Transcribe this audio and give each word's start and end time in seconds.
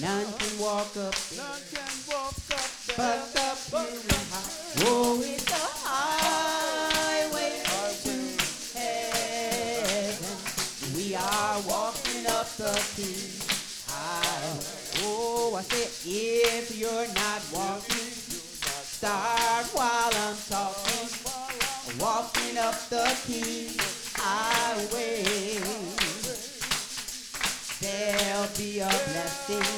None 0.00 0.32
can 0.38 0.58
walk 0.60 0.96
up 0.96 1.14
there. 1.14 1.42
None 1.42 1.60
can 1.74 1.90
walk 2.06 2.34
up 2.54 2.70
there. 2.86 2.96
But 2.96 3.32
the 3.34 3.48
in 3.78 3.98
heart. 4.30 4.52
Oh, 4.86 5.20
it's 5.24 5.50
a 5.50 5.54
highway 5.82 7.52
to 8.04 8.14
heaven. 8.78 10.36
We 10.94 11.16
are 11.16 11.60
walking 11.66 12.26
up 12.30 12.46
the 12.56 12.70
highway. 13.88 14.78
Oh, 15.02 15.56
I 15.58 15.62
said, 15.62 15.90
if 16.06 16.78
you're 16.78 17.08
not 17.14 17.42
walking, 17.52 18.12
start 18.86 19.66
while 19.74 20.12
I'm 20.14 20.36
talking. 20.48 21.08
Walking 21.98 22.56
up 22.58 22.88
the 22.88 23.16
King's 23.26 24.14
highway. 24.14 25.24
There'll 27.80 28.48
be 28.56 28.80
a 28.80 28.88
blessing. 28.88 29.77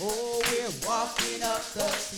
Oh, 0.00 0.42
we're 0.50 0.88
walking 0.88 1.42
up 1.42 1.62
the 1.74 2.12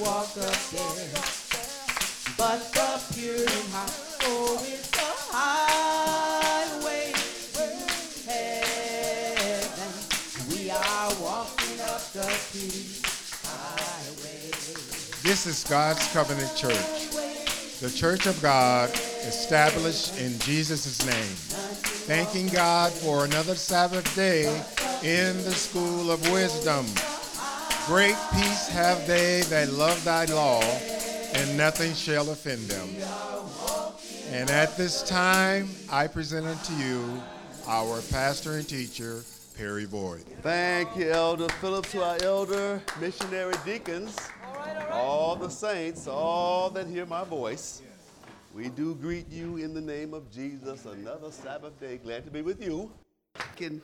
walk 0.00 0.36
up 0.38 0.70
there 0.70 1.22
but 2.38 2.72
the 2.72 3.00
pure. 3.12 3.46
Oh, 4.22 4.64
it's 4.66 4.90
highway 5.30 7.12
to 7.52 7.66
heaven. 8.30 9.92
We 10.48 10.70
are 10.70 11.12
walking 11.20 11.80
up 11.82 12.00
the 12.12 12.24
highway. 13.44 14.50
This 15.22 15.46
is 15.46 15.64
God's 15.64 16.06
Covenant 16.12 16.56
Church, 16.56 17.09
the 17.80 17.90
Church 17.90 18.26
of 18.26 18.40
God 18.42 18.90
established 18.90 20.20
in 20.20 20.38
Jesus' 20.40 21.04
name. 21.06 21.34
Thanking 22.06 22.48
God 22.48 22.92
for 22.92 23.24
another 23.24 23.54
Sabbath 23.54 24.14
day 24.14 24.44
in 25.02 25.36
the 25.44 25.52
school 25.52 26.10
of 26.10 26.20
wisdom. 26.30 26.84
Great 27.86 28.16
peace 28.34 28.68
have 28.68 29.06
they 29.06 29.40
that 29.48 29.72
love 29.72 30.04
thy 30.04 30.26
law, 30.26 30.60
and 31.32 31.56
nothing 31.56 31.94
shall 31.94 32.30
offend 32.30 32.60
them. 32.68 32.88
And 34.30 34.50
at 34.50 34.76
this 34.76 35.02
time, 35.02 35.70
I 35.90 36.06
present 36.06 36.46
unto 36.46 36.74
you 36.74 37.22
our 37.66 38.02
pastor 38.10 38.58
and 38.58 38.68
teacher, 38.68 39.22
Perry 39.56 39.86
Boyd. 39.86 40.24
Thank 40.42 40.94
you, 40.96 41.10
Elder 41.10 41.48
Phillips, 41.60 41.92
to 41.92 42.04
our 42.04 42.18
elder 42.22 42.82
missionary 43.00 43.54
deacons, 43.64 44.16
all 45.00 45.34
the 45.34 45.48
saints, 45.48 46.06
all 46.06 46.70
that 46.70 46.86
hear 46.86 47.04
my 47.06 47.24
voice. 47.24 47.82
We 48.54 48.68
do 48.68 48.94
greet 48.96 49.30
you 49.30 49.56
in 49.56 49.72
the 49.74 49.80
name 49.80 50.12
of 50.12 50.30
Jesus. 50.30 50.84
Another 50.84 51.30
Sabbath 51.30 51.80
day. 51.80 51.96
Glad 51.98 52.26
to 52.26 52.30
be 52.30 52.42
with 52.42 52.62
you. 52.62 52.92
Can 53.56 53.80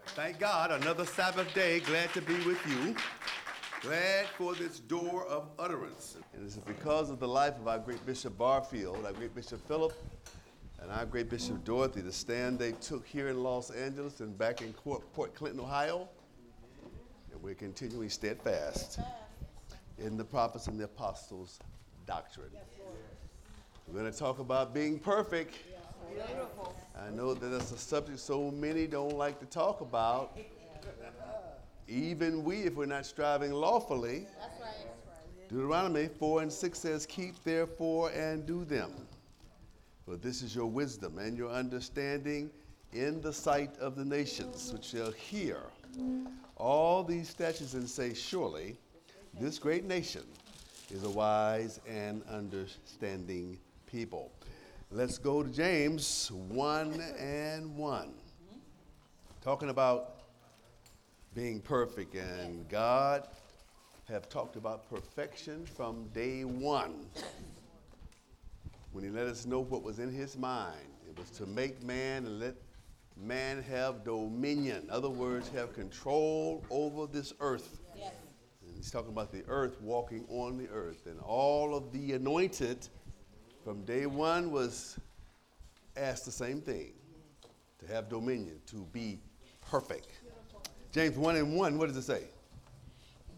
Thank 0.08 0.40
God, 0.40 0.72
another 0.72 1.06
Sabbath 1.06 1.54
day. 1.54 1.80
Glad 1.82 2.12
to 2.14 2.22
be 2.22 2.34
with 2.46 2.60
you. 2.68 2.96
Glad 3.82 4.26
for 4.38 4.56
this 4.56 4.80
door 4.80 5.26
of 5.28 5.50
utterance. 5.60 6.16
And 6.34 6.46
it's 6.46 6.56
because 6.58 7.10
of 7.10 7.20
the 7.20 7.28
life 7.28 7.56
of 7.58 7.68
our 7.68 7.80
great 7.80 8.06
Bishop 8.06 8.38
Barfield, 8.38 9.06
our 9.06 9.12
great 9.14 9.36
Bishop 9.36 9.66
Philip, 9.68 9.94
and 10.82 10.92
our 10.92 11.06
great 11.06 11.30
Bishop 11.30 11.64
Dorothy, 11.64 12.02
the 12.02 12.12
stand 12.12 12.60
they 12.60 12.72
took 12.74 13.06
here 13.06 13.30
in 13.30 13.44
Los 13.44 13.72
Angeles 13.72 14.20
and 14.20 14.38
back 14.38 14.62
in 14.62 14.74
Port, 14.74 15.12
Port 15.14 15.34
Clinton, 15.34 15.60
Ohio. 15.60 16.08
And 17.32 17.42
we're 17.42 17.56
continuing 17.56 18.10
steadfast 18.10 19.00
in 19.98 20.18
the 20.18 20.24
prophets 20.24 20.68
and 20.68 20.80
the 20.80 20.86
apostles' 20.86 21.60
doctrine. 22.06 22.52
We're 23.88 24.00
going 24.02 24.12
to 24.12 24.18
talk 24.18 24.40
about 24.40 24.74
being 24.74 25.00
perfect. 25.00 25.56
I 27.00 27.10
know 27.10 27.34
that 27.34 27.48
that's 27.48 27.72
a 27.72 27.78
subject 27.78 28.20
so 28.20 28.52
many 28.52 28.88
don't 28.88 29.18
like 29.18 29.40
to 29.40 29.46
talk 29.46 29.82
about. 29.82 30.38
Even 31.88 32.44
we, 32.44 32.58
if 32.64 32.76
we're 32.76 32.86
not 32.86 33.06
striving 33.06 33.52
lawfully. 33.52 34.28
Deuteronomy 35.48 36.10
4 36.20 36.42
and 36.42 36.52
6 36.52 36.78
says, 36.78 37.06
Keep 37.06 37.44
therefore 37.44 38.12
and 38.12 38.46
do 38.46 38.66
them. 38.66 38.92
For 40.08 40.16
this 40.16 40.42
is 40.42 40.56
your 40.56 40.68
wisdom 40.68 41.18
and 41.18 41.38
your 41.38 41.50
understanding 41.50 42.50
in 42.94 43.20
the 43.20 43.34
sight 43.34 43.78
of 43.78 43.98
the 43.98 44.06
nations, 44.06 44.72
which 44.72 44.86
shall 44.86 45.12
hear 45.12 45.58
all 46.56 47.04
these 47.04 47.28
statutes 47.28 47.74
and 47.74 47.90
say, 47.90 48.14
Surely 48.14 48.78
this 49.38 49.60
great 49.60 49.84
nation 49.84 50.24
is 50.90 51.04
a 51.04 51.10
wise 51.10 51.82
and 51.86 52.24
understanding 52.32 53.60
people. 53.86 54.32
Let's 54.92 55.18
go 55.18 55.44
to 55.44 55.50
James 55.50 56.32
1 56.32 57.02
and 57.20 57.76
1. 57.76 58.14
Talking 59.42 59.68
about 59.68 60.22
being 61.36 61.60
perfect, 61.60 62.16
and 62.16 62.66
God 62.70 63.28
have 64.08 64.30
talked 64.30 64.56
about 64.56 64.90
perfection 64.90 65.66
from 65.66 66.08
day 66.14 66.46
one. 66.46 67.08
When 68.92 69.04
he 69.04 69.10
let 69.10 69.28
us 69.28 69.46
know 69.46 69.60
what 69.60 69.84
was 69.84 70.00
in 70.00 70.12
his 70.12 70.38
mind, 70.38 70.88
it 71.08 71.18
was 71.20 71.30
to 71.32 71.46
make 71.46 71.84
man 71.84 72.26
and 72.26 72.40
let 72.40 72.56
man 73.16 73.62
have 73.64 74.04
dominion. 74.04 74.84
In 74.84 74.90
other 74.90 75.10
words, 75.10 75.50
have 75.50 75.74
control 75.74 76.64
over 76.70 77.06
this 77.08 77.34
earth. 77.40 77.80
And 77.96 78.76
he's 78.76 78.92
talking 78.92 79.10
about 79.10 79.32
the 79.32 79.44
earth 79.48 79.80
walking 79.82 80.26
on 80.30 80.58
the 80.58 80.68
earth. 80.70 81.06
And 81.06 81.20
all 81.22 81.76
of 81.76 81.92
the 81.92 82.14
anointed 82.14 82.88
from 83.64 83.84
day 83.86 84.06
one 84.06 84.52
was 84.52 84.98
asked 85.96 86.26
the 86.26 86.32
same 86.32 86.62
thing 86.62 86.94
to 87.80 87.88
have 87.94 88.10
dominion, 88.10 88.60
to 88.68 88.88
be 88.92 89.20
perfect. 89.70 90.08
James 90.92 91.18
1 91.18 91.36
and 91.36 91.56
1, 91.56 91.78
what 91.78 91.88
does 91.88 91.98
it 91.98 92.04
say? 92.04 92.24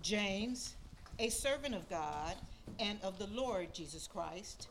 James, 0.01 0.75
a 1.19 1.29
servant 1.29 1.75
of 1.75 1.89
God 1.89 2.35
and 2.79 3.00
of 3.01 3.18
the 3.18 3.27
Lord 3.27 3.73
Jesus 3.73 4.07
Christ, 4.07 4.68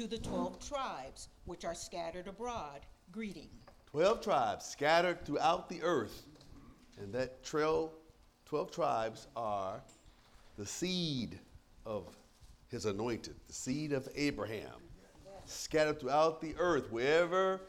to 0.00 0.06
the 0.06 0.16
twelve 0.16 0.58
tribes 0.66 1.28
which 1.44 1.66
are 1.66 1.74
scattered 1.74 2.26
abroad, 2.26 2.80
greeting. 3.12 3.50
12 3.90 4.22
tribes 4.22 4.64
scattered 4.64 5.26
throughout 5.26 5.68
the 5.68 5.82
earth. 5.82 6.22
And 6.98 7.12
that 7.12 7.44
12, 7.44 7.90
12 8.46 8.70
tribes 8.70 9.28
are 9.36 9.82
the 10.56 10.64
seed 10.64 11.38
of 11.84 12.16
his 12.68 12.86
anointed, 12.86 13.34
the 13.46 13.52
seed 13.52 13.92
of 13.92 14.08
Abraham, 14.14 14.80
scattered 15.44 16.00
throughout 16.00 16.40
the 16.40 16.54
earth, 16.56 16.90
wherever 16.90 17.60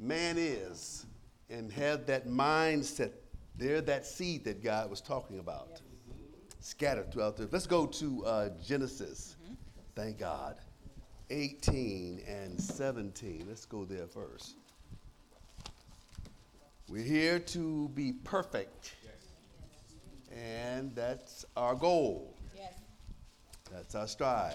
man 0.00 0.36
is, 0.36 1.06
and 1.48 1.70
have 1.70 2.06
that 2.06 2.26
mindset. 2.26 3.12
They're 3.56 3.82
that 3.82 4.04
seed 4.04 4.44
that 4.46 4.64
God 4.64 4.90
was 4.90 5.00
talking 5.00 5.38
about, 5.38 5.80
scattered 6.58 7.12
throughout 7.12 7.36
the 7.36 7.44
earth. 7.44 7.52
Let's 7.52 7.68
go 7.68 7.86
to 7.86 8.26
uh, 8.26 8.48
Genesis. 8.64 9.36
Thank 9.94 10.18
God. 10.18 10.56
18 11.30 12.22
and 12.26 12.60
17. 12.60 13.44
Let's 13.48 13.64
go 13.64 13.84
there 13.84 14.06
first. 14.06 14.56
We're 16.88 17.02
here 17.02 17.38
to 17.38 17.88
be 17.94 18.12
perfect 18.12 18.92
And 20.30 20.94
that's 20.94 21.44
our 21.56 21.74
goal. 21.74 22.34
Yes. 22.56 22.74
That's 23.72 23.94
our 23.94 24.08
strive. 24.08 24.54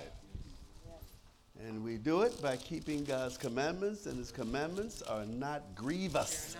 And 1.65 1.83
we 1.83 1.97
do 1.97 2.21
it 2.21 2.41
by 2.41 2.55
keeping 2.55 3.03
God's 3.03 3.37
commandments, 3.37 4.05
and 4.05 4.17
His 4.17 4.31
commandments 4.31 5.01
are 5.01 5.25
not 5.25 5.75
grievous. 5.75 6.55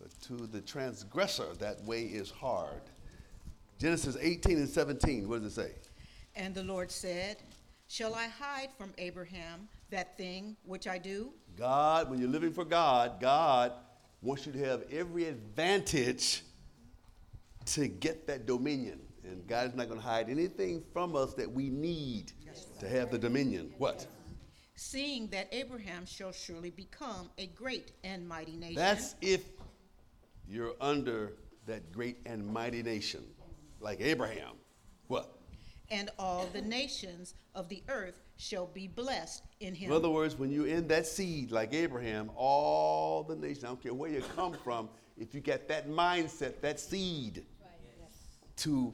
But 0.00 0.10
to 0.22 0.46
the 0.46 0.60
transgressor, 0.62 1.54
that 1.58 1.82
way 1.84 2.04
is 2.04 2.30
hard. 2.30 2.80
Genesis 3.78 4.16
18 4.18 4.58
and 4.58 4.68
17, 4.68 5.28
what 5.28 5.42
does 5.42 5.58
it 5.58 5.62
say? 5.62 5.72
And 6.36 6.54
the 6.54 6.64
Lord 6.64 6.90
said, 6.90 7.36
Shall 7.88 8.14
I 8.14 8.26
hide 8.26 8.70
from 8.76 8.92
Abraham 8.98 9.68
that 9.90 10.16
thing 10.16 10.56
which 10.64 10.86
I 10.88 10.98
do? 10.98 11.32
God, 11.56 12.10
when 12.10 12.18
you're 12.18 12.28
living 12.28 12.52
for 12.52 12.64
God, 12.64 13.20
God 13.20 13.72
wants 14.22 14.46
you 14.46 14.52
to 14.52 14.58
have 14.58 14.84
every 14.90 15.26
advantage 15.26 16.42
to 17.66 17.86
get 17.86 18.26
that 18.26 18.46
dominion. 18.46 19.00
And 19.22 19.46
God 19.46 19.68
is 19.68 19.74
not 19.74 19.88
going 19.88 20.00
to 20.00 20.06
hide 20.06 20.28
anything 20.28 20.82
from 20.92 21.14
us 21.16 21.34
that 21.34 21.50
we 21.50 21.70
need 21.70 22.32
to 22.80 22.88
have 22.88 23.10
the 23.10 23.18
dominion. 23.18 23.72
What? 23.78 24.06
Seeing 24.74 25.28
that 25.28 25.48
Abraham 25.52 26.04
shall 26.04 26.32
surely 26.32 26.70
become 26.70 27.30
a 27.38 27.46
great 27.46 27.92
and 28.02 28.28
mighty 28.28 28.56
nation. 28.56 28.74
That's 28.74 29.14
if 29.22 29.44
you're 30.48 30.74
under 30.80 31.34
that 31.66 31.92
great 31.92 32.18
and 32.26 32.46
mighty 32.46 32.82
nation, 32.82 33.24
like 33.80 34.00
Abraham. 34.00 34.56
What? 35.06 35.38
And 35.90 36.10
all 36.18 36.48
the 36.52 36.62
nations 36.62 37.34
of 37.54 37.68
the 37.68 37.82
earth 37.88 38.20
shall 38.36 38.66
be 38.66 38.88
blessed 38.88 39.44
in 39.60 39.74
him. 39.74 39.90
In 39.90 39.96
other 39.96 40.10
words, 40.10 40.38
when 40.38 40.50
you're 40.50 40.66
in 40.66 40.88
that 40.88 41.06
seed, 41.06 41.50
like 41.52 41.72
Abraham, 41.72 42.30
all 42.36 43.22
the 43.22 43.36
nations, 43.36 43.64
I 43.64 43.68
don't 43.68 43.82
care 43.82 43.94
where 43.94 44.10
you 44.10 44.22
come 44.34 44.54
from, 44.64 44.88
if 45.16 45.34
you 45.34 45.40
get 45.40 45.68
that 45.68 45.88
mindset, 45.88 46.60
that 46.60 46.80
seed 46.80 47.44
to 48.56 48.92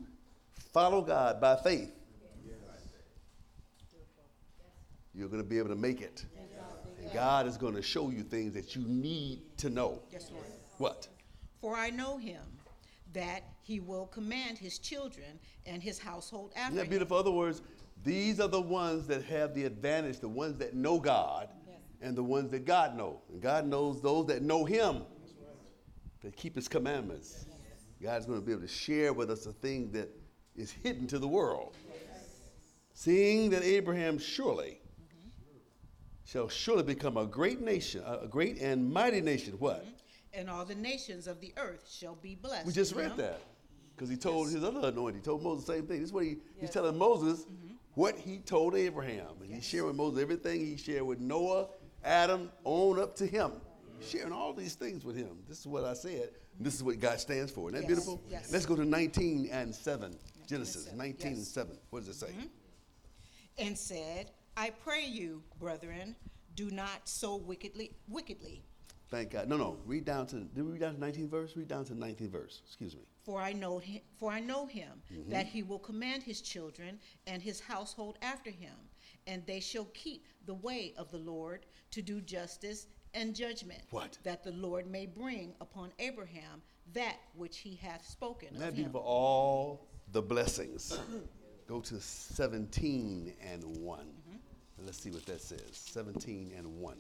follow 0.73 1.03
God 1.03 1.41
by 1.41 1.57
faith, 1.57 1.93
you're 5.15 5.29
going 5.29 5.43
to 5.43 5.49
be 5.49 5.59
able 5.59 5.69
to 5.69 5.77
make 5.77 6.01
it. 6.01 6.25
And 7.03 7.13
God 7.13 7.47
is 7.47 7.57
going 7.57 7.75
to 7.75 7.83
show 7.83 8.11
you 8.11 8.23
things 8.23 8.53
that 8.55 8.77
you 8.77 8.83
need 8.87 9.41
to 9.59 9.71
know. 9.71 10.01
yes. 10.13 10.31
What? 10.79 11.09
For 11.61 11.77
I 11.77 11.91
know 11.91 12.17
him, 12.17 12.43
that 13.13 13.43
he 13.71 13.79
will 13.79 14.07
command 14.07 14.59
his 14.59 14.81
children 14.81 15.39
and 15.65 15.81
his 15.81 15.97
household 15.97 16.51
after 16.57 16.63
Isn't 16.63 16.77
that 16.77 16.85
him. 16.87 16.91
beautiful? 16.91 17.19
In 17.19 17.21
other 17.21 17.31
words, 17.31 17.63
these 18.03 18.41
are 18.41 18.49
the 18.49 18.61
ones 18.61 19.07
that 19.07 19.23
have 19.27 19.55
the 19.55 19.65
advantage, 19.65 20.19
the 20.19 20.29
ones 20.29 20.59
that 20.59 20.75
know 20.75 20.99
God, 20.99 21.49
and 22.03 22.17
the 22.17 22.25
ones 22.25 22.51
that 22.51 22.65
God 22.65 22.97
knows. 22.97 23.19
And 23.31 23.41
God 23.41 23.69
knows 23.69 24.01
those 24.01 24.27
that 24.27 24.43
know 24.43 24.65
Him, 24.65 25.03
that 26.23 26.35
keep 26.35 26.57
His 26.57 26.67
commandments. 26.67 27.47
God's 28.03 28.27
going 28.27 28.41
to 28.41 28.45
be 28.45 28.51
able 28.51 28.63
to 28.63 28.69
share 28.69 29.13
with 29.13 29.31
us 29.31 29.47
a 29.47 29.53
thing 29.53 29.93
that 29.93 30.09
is 30.57 30.73
hidden 30.73 31.07
to 31.07 31.21
the 31.21 31.29
world. 31.29 31.77
Seeing 32.93 33.51
that 33.51 33.63
Abraham 33.63 34.19
surely 34.19 34.81
mm-hmm. 35.01 35.29
shall 36.25 36.49
surely 36.49 36.83
become 36.83 37.17
a 37.17 37.25
great 37.25 37.61
nation, 37.61 38.03
a 38.05 38.27
great 38.27 38.61
and 38.61 38.93
mighty 38.93 39.21
nation. 39.21 39.55
What? 39.61 39.83
Mm-hmm. 39.83 39.91
And 40.33 40.51
all 40.51 40.65
the 40.65 40.75
nations 40.75 41.27
of 41.27 41.41
the 41.41 41.53
earth 41.57 41.89
shall 41.89 42.17
be 42.17 42.35
blessed. 42.35 42.67
We 42.67 42.73
just 42.73 42.95
read 42.95 43.13
him. 43.13 43.17
that 43.19 43.41
because 44.01 44.09
he 44.09 44.17
told 44.17 44.51
his 44.51 44.65
other 44.65 44.89
anointed. 44.89 45.17
He 45.17 45.21
told 45.21 45.43
Moses 45.43 45.67
the 45.67 45.75
same 45.75 45.87
thing. 45.87 45.99
This 45.99 46.09
is 46.09 46.13
what 46.15 46.25
he, 46.25 46.39
he's 46.59 46.71
telling 46.71 46.97
Moses 46.97 47.41
mm-hmm. 47.41 47.75
what 47.97 48.17
he 48.17 48.39
told 48.39 48.75
Abraham. 48.75 49.27
And 49.43 49.53
he's 49.53 49.63
sharing 49.63 49.89
with 49.89 49.97
Moses 49.97 50.23
everything 50.23 50.59
he 50.59 50.79
shared 50.79 51.03
with 51.03 51.21
Noah, 51.21 51.67
Adam, 52.03 52.51
on 52.65 52.99
up 52.99 53.15
to 53.17 53.27
him. 53.27 53.53
Sharing 54.01 54.33
all 54.33 54.55
these 54.55 54.75
things 54.75 55.05
with 55.05 55.17
him. 55.17 55.37
This 55.47 55.61
is 55.61 55.67
what 55.67 55.85
I 55.85 55.93
said. 55.93 56.31
This 56.59 56.75
is 56.75 56.83
what 56.83 56.99
God 56.99 57.21
stands 57.21 57.53
for. 57.53 57.69
Isn't 57.69 57.75
that 57.75 57.81
Yes, 57.83 57.89
beautiful? 57.89 58.23
yes. 58.31 58.51
Let's 58.51 58.65
go 58.65 58.75
to 58.75 58.87
19 58.87 59.51
and 59.53 59.75
7. 59.75 60.17
Genesis 60.49 60.85
seven, 60.85 60.99
19 60.99 61.33
and 61.33 61.45
7. 61.45 61.79
What 61.91 62.01
does 62.01 62.09
it 62.09 62.15
say? 62.15 62.29
Mm-hmm. 62.29 62.47
And 63.59 63.77
said, 63.77 64.31
I 64.57 64.71
pray 64.71 65.05
you, 65.05 65.43
brethren, 65.59 66.17
do 66.55 66.71
not 66.71 67.07
so 67.07 67.37
wickedly 67.37 67.91
wickedly. 68.09 68.63
Thank 69.11 69.33
God. 69.33 69.49
No, 69.49 69.59
no. 69.59 69.77
Read 69.85 70.07
down 70.07 70.27
to, 70.29 70.37
did 70.37 70.65
we 70.65 70.73
read 70.73 70.81
down 70.81 70.95
to 70.95 71.01
19th 71.01 71.29
verse? 71.29 71.55
Read 71.55 71.69
down 71.69 71.85
to 71.85 71.93
19th 71.93 72.31
verse. 72.31 72.63
Excuse 72.65 72.97
me. 72.97 73.03
For 73.25 73.41
I 73.41 73.53
know 73.53 73.79
him, 73.79 74.01
for 74.19 74.31
I 74.33 74.41
know 74.41 74.67
him 74.67 75.03
Mm-hmm. 75.13 75.31
that 75.31 75.47
he 75.47 75.63
will 75.63 75.79
command 75.79 76.23
his 76.23 76.41
children 76.41 76.99
and 77.27 77.43
his 77.43 77.61
household 77.61 78.19
after 78.23 78.51
him, 78.51 78.75
and 79.27 79.45
they 79.47 79.61
shall 79.61 79.87
keep 79.93 80.27
the 80.47 80.55
way 80.55 80.95
of 80.97 81.11
the 81.11 81.19
Lord 81.19 81.67
to 81.91 82.01
do 82.03 82.21
justice 82.21 82.87
and 83.15 83.35
judgment. 83.35 83.83
What? 83.91 84.19
That 84.25 84.43
the 84.45 84.53
Lord 84.53 84.87
may 84.91 85.07
bring 85.07 85.53
upon 85.61 85.91
Abraham 85.99 86.63
that 86.95 87.17
which 87.35 87.59
he 87.59 87.75
hath 87.77 88.07
spoken 88.07 88.49
Isn't 88.55 88.61
that 88.61 88.75
beautiful? 88.75 89.01
All 89.01 89.87
the 90.13 90.23
blessings. 90.23 90.99
Go 91.67 91.81
to 91.81 92.01
17 92.01 93.33
and 93.53 93.63
one 93.77 94.09
And 94.77 94.87
let's 94.87 94.99
see 94.99 95.11
what 95.11 95.25
that 95.27 95.41
says. 95.41 95.61
17 95.73 96.53
and 96.57 96.67
1. 96.81 96.97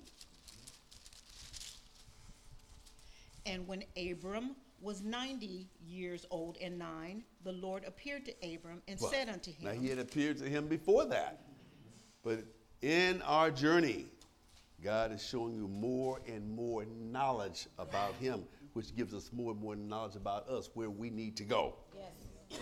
And 3.46 3.66
when 3.66 3.82
Abram 3.96 4.54
was 4.80 5.02
ninety 5.02 5.68
years 5.84 6.26
old 6.30 6.56
and 6.60 6.78
nine, 6.78 7.24
the 7.44 7.52
Lord 7.52 7.84
appeared 7.84 8.24
to 8.26 8.32
Abram 8.42 8.82
and 8.88 8.98
Well, 9.00 9.10
said 9.10 9.28
unto 9.28 9.50
him, 9.52 9.64
Now, 9.64 9.72
he 9.72 9.88
had 9.88 9.98
appeared 9.98 10.38
to 10.38 10.44
him 10.44 10.66
before 10.66 11.04
that. 11.06 11.42
But 12.22 12.40
in 12.82 13.22
our 13.22 13.50
journey, 13.50 14.06
God 14.82 15.12
is 15.12 15.24
showing 15.24 15.54
you 15.54 15.68
more 15.68 16.20
and 16.26 16.48
more 16.50 16.84
knowledge 16.86 17.66
about 17.78 18.14
him, 18.14 18.44
which 18.72 18.94
gives 18.96 19.12
us 19.12 19.30
more 19.32 19.52
and 19.52 19.60
more 19.60 19.76
knowledge 19.76 20.16
about 20.16 20.48
us, 20.48 20.70
where 20.74 20.90
we 20.90 21.10
need 21.10 21.36
to 21.36 21.44
go. 21.44 21.76
Yes. 21.96 22.60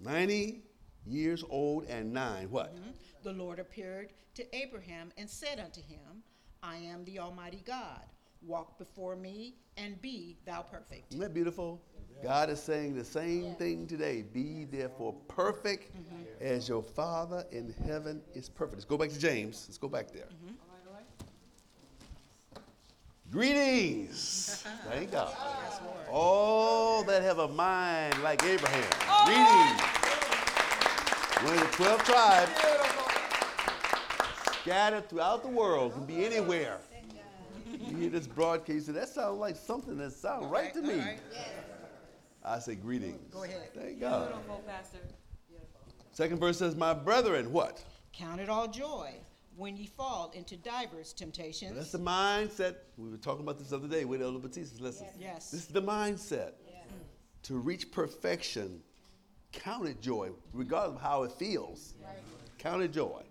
90 0.00 0.62
years 1.06 1.44
old 1.48 1.84
and 1.86 2.12
9. 2.12 2.50
What? 2.50 2.74
Mm-hmm. 2.74 2.90
The 3.22 3.32
Lord 3.32 3.58
appeared 3.58 4.12
to 4.34 4.56
Abraham 4.56 5.12
and 5.16 5.28
said 5.28 5.58
unto 5.58 5.80
him, 5.80 6.22
I 6.62 6.76
am 6.76 7.04
the 7.04 7.18
Almighty 7.18 7.62
God. 7.64 8.02
Walk 8.42 8.78
before 8.78 9.16
me 9.16 9.54
and 9.76 10.00
be 10.00 10.36
thou 10.44 10.62
perfect. 10.62 11.10
Isn't 11.10 11.20
that 11.20 11.34
beautiful? 11.34 11.80
God 12.22 12.48
is 12.48 12.60
saying 12.60 12.94
the 12.94 13.04
same 13.04 13.54
thing 13.56 13.86
today. 13.86 14.22
Be 14.22 14.64
therefore 14.64 15.14
perfect 15.28 15.94
mm-hmm. 15.94 16.22
as 16.40 16.68
your 16.68 16.82
Father 16.82 17.44
in 17.52 17.74
heaven 17.86 18.22
is 18.34 18.48
perfect. 18.48 18.76
Let's 18.76 18.84
go 18.86 18.96
back 18.96 19.10
to 19.10 19.18
James. 19.18 19.66
Let's 19.68 19.78
go 19.78 19.88
back 19.88 20.10
there. 20.10 20.24
Mm-hmm. 20.24 20.54
Greetings. 23.30 24.64
Thank 24.88 25.12
God. 25.12 25.34
All 26.10 27.02
that 27.04 27.22
have 27.22 27.38
a 27.38 27.48
mind 27.48 28.22
like 28.22 28.42
Abraham. 28.44 28.84
Oh! 29.08 29.24
Greetings. 29.26 30.06
One 31.42 31.52
of 31.58 31.70
the 31.70 31.76
12 31.76 32.04
tribes 32.04 32.50
scattered 34.66 35.08
throughout 35.08 35.42
the 35.42 35.48
world, 35.48 35.92
can 35.92 36.04
be 36.04 36.24
anywhere. 36.24 36.78
You 37.96 38.02
hear 38.02 38.10
this 38.10 38.26
broadcast, 38.26 38.92
that 38.92 39.08
sounds 39.08 39.38
like 39.38 39.56
something 39.56 39.96
that 39.96 40.12
sounds 40.12 40.46
right 40.46 40.72
to 40.74 40.82
me. 40.82 40.98
right. 40.98 41.18
I 42.44 42.58
say 42.58 42.74
greetings. 42.74 43.32
Go 43.32 43.44
ahead. 43.44 43.70
Thank 43.74 44.00
God. 44.00 44.28
Beautiful, 44.28 44.62
Pastor. 44.66 44.98
Second 46.12 46.38
verse 46.38 46.58
says, 46.58 46.76
My 46.76 46.92
brethren, 46.92 47.50
what? 47.52 47.82
Count 48.12 48.40
it 48.40 48.50
all 48.50 48.68
joy 48.68 49.14
when 49.56 49.78
ye 49.78 49.86
fall 49.86 50.30
into 50.34 50.58
divers 50.58 51.14
temptations. 51.14 51.74
That's 51.74 51.92
the 51.92 51.98
mindset. 51.98 52.76
We 52.98 53.08
were 53.10 53.16
talking 53.16 53.42
about 53.42 53.58
this 53.58 53.70
the 53.70 53.76
other 53.76 53.88
day 53.88 54.04
with 54.04 54.20
Elder 54.20 54.46
Batista's 54.46 54.80
lesson. 54.80 55.06
Yes. 55.18 55.50
This 55.50 55.62
is 55.62 55.68
the 55.68 55.82
mindset. 55.82 56.52
To 57.44 57.56
reach 57.56 57.90
perfection, 57.92 58.82
count 59.52 59.88
it 59.88 60.02
joy, 60.02 60.30
regardless 60.52 60.96
of 60.96 61.02
how 61.02 61.22
it 61.22 61.32
feels. 61.32 61.94
Count 62.58 62.82
it 62.82 62.92
joy. 62.92 63.22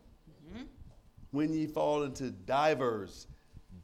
Mm-hmm. 0.49 0.63
When 1.31 1.53
ye 1.53 1.67
fall 1.67 2.03
into 2.03 2.31
divers, 2.31 3.27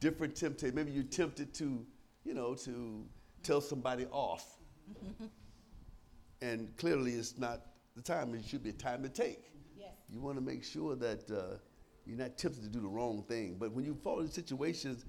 different 0.02 0.34
temptations. 0.34 0.74
Maybe 0.74 0.90
you're 0.90 1.04
tempted 1.04 1.54
to, 1.54 1.86
you 2.24 2.34
know, 2.34 2.54
to 2.54 3.06
tell 3.44 3.60
somebody 3.60 4.06
off. 4.10 4.58
and 6.42 6.76
clearly 6.76 7.12
it's 7.12 7.38
not 7.38 7.60
the 7.94 8.02
time. 8.02 8.34
It 8.34 8.44
should 8.44 8.64
be 8.64 8.70
a 8.70 8.74
time 8.74 9.02
to 9.04 9.08
take. 9.08 9.52
Yes. 9.78 9.90
You 10.12 10.20
want 10.20 10.36
to 10.36 10.42
make 10.42 10.64
sure 10.64 10.96
that 10.96 11.30
uh, 11.30 11.56
you're 12.04 12.18
not 12.18 12.36
tempted 12.36 12.62
to 12.64 12.68
do 12.68 12.80
the 12.80 12.88
wrong 12.88 13.22
thing. 13.28 13.56
But 13.58 13.72
when 13.72 13.84
you 13.84 13.94
fall 13.94 14.20
in 14.20 14.28
situations, 14.28 15.04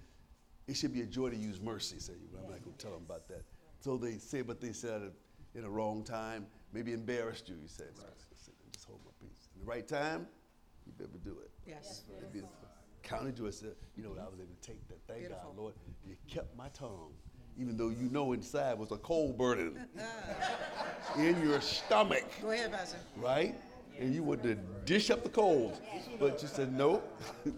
it 0.68 0.78
should 0.78 0.94
be 0.94 1.02
a 1.02 1.08
joy 1.08 1.32
to 1.32 1.36
use 1.36 1.60
mercy. 1.60 1.98
Say, 2.00 2.14
I'm 2.38 2.52
not 2.52 2.64
going 2.64 2.76
to 2.78 2.86
tell 2.86 2.94
them 2.94 3.04
about 3.06 3.28
that. 3.30 3.42
So 3.80 3.98
they 3.98 4.20
say 4.20 4.44
what 4.44 4.62
they 4.62 4.74
said 4.74 5.12
in 5.56 5.66
a 5.66 5.70
wrong 5.70 6.04
time, 6.04 6.46
maybe 6.72 6.94
embarrassed 6.94 7.50
you. 7.50 7.56
You 7.56 7.68
said, 7.68 7.88
just 8.72 8.86
hold 8.86 9.00
my 9.04 9.12
peace. 9.20 9.50
In 9.56 9.66
the 9.66 9.70
right 9.70 9.88
time, 9.88 10.28
you 10.86 10.94
better 10.98 11.20
do 11.24 11.38
it. 11.44 11.50
Yes. 11.66 12.04
It'd 12.18 12.32
be 12.32 12.42
counted 13.17 13.36
joy. 13.36 13.50
Said, 13.50 13.75
you 13.96 14.03
know, 14.03 14.12
I 14.12 14.25
was 14.29 14.39
able 14.39 14.53
to 14.60 14.67
take 14.67 14.88
that. 14.89 15.00
Thank 15.08 15.22
Beautiful. 15.22 15.50
God, 15.50 15.58
Lord, 15.58 15.74
you 16.08 16.15
kept 16.27 16.55
my 16.58 16.70
tongue, 16.70 17.13
even 17.60 17.77
though 17.77 17.89
you 17.89 18.10
know 18.12 18.34
inside 18.34 18.77
was 18.77 18.91
a 18.91 18.98
coal 18.98 19.34
burning 19.34 19.77
in 21.17 21.41
your 21.41 21.62
stomach 21.62 22.25
Go 22.41 22.51
ahead, 22.51 22.72
Pastor. 22.72 22.98
right? 23.17 23.55
And 24.00 24.13
you 24.13 24.24
wanted 24.24 24.43
to 24.43 24.55
dish 24.86 25.12
up 25.12 25.24
the 25.24 25.29
coals, 25.29 25.79
but 26.20 26.41
you 26.41 26.48
said 26.48 26.74
nope. 26.74 27.08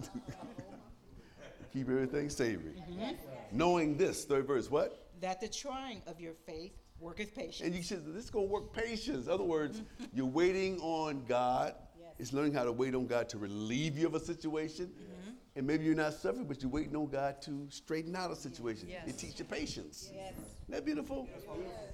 Keep 1.73 1.89
everything 1.89 2.29
savory. 2.29 2.73
Mm-hmm. 2.89 3.11
Knowing 3.51 3.97
this, 3.97 4.25
third 4.25 4.47
verse, 4.47 4.69
what? 4.69 5.05
that 5.21 5.41
the 5.41 5.47
trying 5.47 6.01
of 6.07 6.19
your 6.19 6.33
faith 6.45 6.73
worketh 6.99 7.33
patience. 7.35 7.61
And 7.61 7.75
you 7.75 7.83
said 7.83 8.05
this 8.05 8.25
is 8.25 8.29
gonna 8.29 8.45
work 8.45 8.73
patience. 8.73 9.27
In 9.27 9.31
other 9.31 9.43
words, 9.43 9.79
mm-hmm. 9.79 10.05
you're 10.13 10.25
waiting 10.25 10.79
on 10.81 11.23
God. 11.27 11.75
It's 12.17 12.31
learning 12.31 12.53
how 12.53 12.63
to 12.63 12.71
wait 12.71 12.95
on 12.95 13.07
God 13.07 13.27
to 13.29 13.37
relieve 13.37 13.97
you 13.97 14.07
of 14.07 14.15
a 14.15 14.19
situation. 14.19 14.85
Mm-hmm. 14.85 15.14
And 15.55 15.65
maybe 15.65 15.85
you're 15.85 15.95
not 15.95 16.13
suffering, 16.13 16.45
but 16.45 16.61
you're 16.61 16.71
waiting 16.71 16.95
on 16.95 17.07
God 17.07 17.41
to 17.43 17.65
straighten 17.69 18.15
out 18.15 18.31
a 18.31 18.35
situation. 18.35 18.89
Yes. 18.89 19.07
It 19.07 19.17
teaches 19.17 19.39
you 19.39 19.45
patience. 19.45 20.09
Isn't 20.11 20.35
that 20.69 20.85
beautiful? 20.85 21.29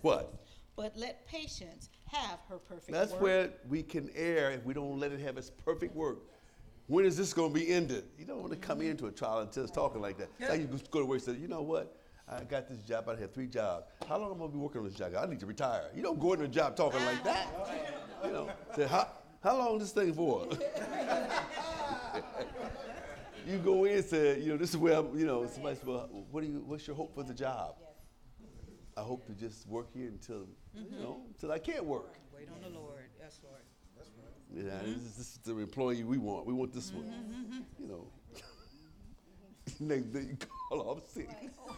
What? 0.02 0.34
but 0.76 0.98
let 0.98 1.28
patience 1.28 1.90
have 2.08 2.40
her 2.50 2.58
perfect 2.58 2.92
That's 2.92 3.12
work. 3.12 3.22
where 3.22 3.50
we 3.70 3.84
can 3.84 4.10
err 4.16 4.52
if 4.52 4.66
we 4.66 4.74
don't 4.74 5.00
let 5.00 5.12
it 5.12 5.20
have 5.20 5.38
its 5.38 5.50
perfect 5.50 5.96
work. 5.96 6.20
When 6.88 7.06
is 7.06 7.16
this 7.16 7.34
going 7.34 7.54
to 7.54 7.60
be 7.60 7.72
ended? 7.72 8.06
You 8.18 8.26
don't 8.26 8.40
want 8.40 8.52
to 8.52 8.58
come 8.58 8.82
into 8.82 9.06
a 9.06 9.12
trial 9.12 9.40
and 9.40 9.52
just 9.52 9.74
talking 9.74 10.02
like 10.02 10.18
that. 10.18 10.30
It's 10.40 10.50
Like 10.50 10.60
you 10.62 10.68
go 10.90 11.00
to 11.00 11.06
work 11.06 11.18
and 11.26 11.36
say, 11.36 11.42
you 11.42 11.48
know 11.48 11.62
what? 11.62 11.96
I 12.28 12.44
got 12.44 12.68
this 12.68 12.82
job. 12.82 13.08
I 13.10 13.16
had 13.16 13.34
three 13.34 13.48
jobs. 13.48 13.86
How 14.08 14.18
long 14.18 14.32
am 14.32 14.38
I 14.38 14.40
going 14.40 14.52
to 14.52 14.58
be 14.58 14.64
working 14.64 14.80
on 14.82 14.88
this 14.88 14.96
job? 14.96 15.12
I 15.20 15.26
need 15.28 15.40
to 15.42 15.46
retire. 15.46 15.92
You 15.96 16.02
don't 16.02 16.20
go 16.20 16.34
into 16.34 16.46
a 16.46 16.48
job 16.48 16.76
talking 16.76 17.04
like 17.06 17.24
that. 17.26 17.48
Ah. 17.56 18.26
You 18.26 18.32
know, 18.32 18.50
say, 18.76 18.88
how, 18.88 19.08
how 19.44 19.58
long 19.58 19.78
this 19.80 19.92
thing 19.92 20.14
for? 20.14 20.48
you 23.48 23.58
go 23.58 23.86
in 23.86 23.98
and 23.98 24.06
say, 24.06 24.40
you 24.40 24.50
know, 24.50 24.58
this 24.58 24.70
is 24.72 24.78
where 24.78 24.98
I'm, 24.98 25.18
you 25.18 25.26
know, 25.26 25.48
somebody 25.48 25.76
said, 25.78 25.88
well, 25.88 26.10
what 26.32 26.42
do 26.42 26.48
you, 26.48 26.64
what's 26.66 26.88
your 26.88 26.96
hope 26.96 27.16
for 27.16 27.24
the 27.24 27.34
job? 27.34 27.76
I 28.98 29.02
hope 29.02 29.26
to 29.28 29.34
just 29.34 29.68
work 29.68 29.88
here 29.94 30.08
until, 30.08 30.46
you 30.76 30.82
mm-hmm. 30.82 31.02
know, 31.02 31.22
until 31.30 31.52
I 31.52 31.60
can't 31.60 31.86
work. 31.86 32.16
Wait 32.36 32.48
on 32.54 32.62
the 32.62 32.78
Lord. 32.78 33.04
Yes, 33.20 33.40
Lord. 33.44 33.62
Yeah, 34.54 34.64
this, 34.64 34.74
mm-hmm. 34.74 34.92
is, 34.92 35.16
this 35.16 35.32
is 35.32 35.40
the 35.44 35.58
employee 35.58 36.04
we 36.04 36.18
want. 36.18 36.46
We 36.46 36.54
want 36.54 36.74
this 36.74 36.92
one. 36.92 37.06
Mm-hmm. 37.06 37.84
You 37.84 37.88
know. 37.88 38.08
Next 39.80 40.14
day 40.14 40.22
you 40.22 40.38
call 40.70 40.82
off 40.90 41.10
sick. 41.10 41.30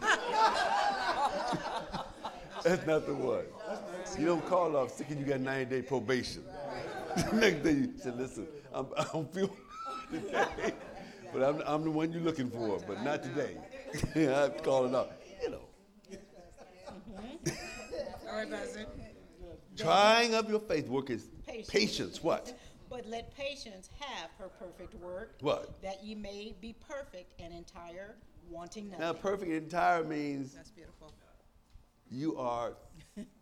That's 2.64 2.86
not 2.86 3.06
the 3.06 3.14
one. 3.14 3.44
You 4.18 4.26
don't 4.26 4.44
call 4.46 4.76
off 4.76 4.92
sick 4.92 5.10
and 5.10 5.20
you 5.20 5.26
got 5.26 5.40
90 5.40 5.64
day 5.74 5.82
probation. 5.82 6.44
Next 7.32 7.62
day 7.62 7.72
you 7.72 7.92
say, 7.96 8.10
listen, 8.10 8.46
I'm, 8.72 8.86
I 8.96 9.04
don't 9.12 9.32
feel 9.32 9.54
today, 10.10 10.74
but 11.34 11.42
I'm, 11.42 11.62
I'm 11.66 11.84
the 11.84 11.90
one 11.90 12.12
you're 12.12 12.22
looking 12.22 12.48
for, 12.48 12.78
but 12.86 13.02
not 13.02 13.22
today. 13.22 13.56
I'm 14.14 14.52
calling 14.62 14.94
off. 14.94 15.08
You 15.42 15.50
know, 15.50 15.60
mm-hmm. 16.12 18.28
All 18.28 18.36
right, 18.36 18.50
Pastor. 18.50 18.86
trying 19.76 20.34
of 20.34 20.48
your 20.48 20.60
faith 20.60 20.88
work 20.88 21.10
is 21.10 21.26
Patience. 21.46 21.68
patience. 21.68 22.22
What? 22.22 22.56
But 22.88 23.06
let 23.06 23.34
patience 23.36 23.90
have 23.98 24.30
her 24.38 24.48
perfect 24.48 24.94
work. 25.02 25.34
What? 25.40 25.82
That 25.82 26.04
ye 26.04 26.14
may 26.14 26.54
be 26.60 26.74
perfect 26.88 27.34
and 27.40 27.52
entire, 27.52 28.14
wanting 28.48 28.90
nothing. 28.90 29.00
Now, 29.00 29.12
perfect 29.12 29.50
and 29.50 29.62
entire 29.64 30.04
means 30.04 30.54
That's 30.54 30.70
beautiful. 30.70 31.12
you 32.10 32.38
are 32.38 32.74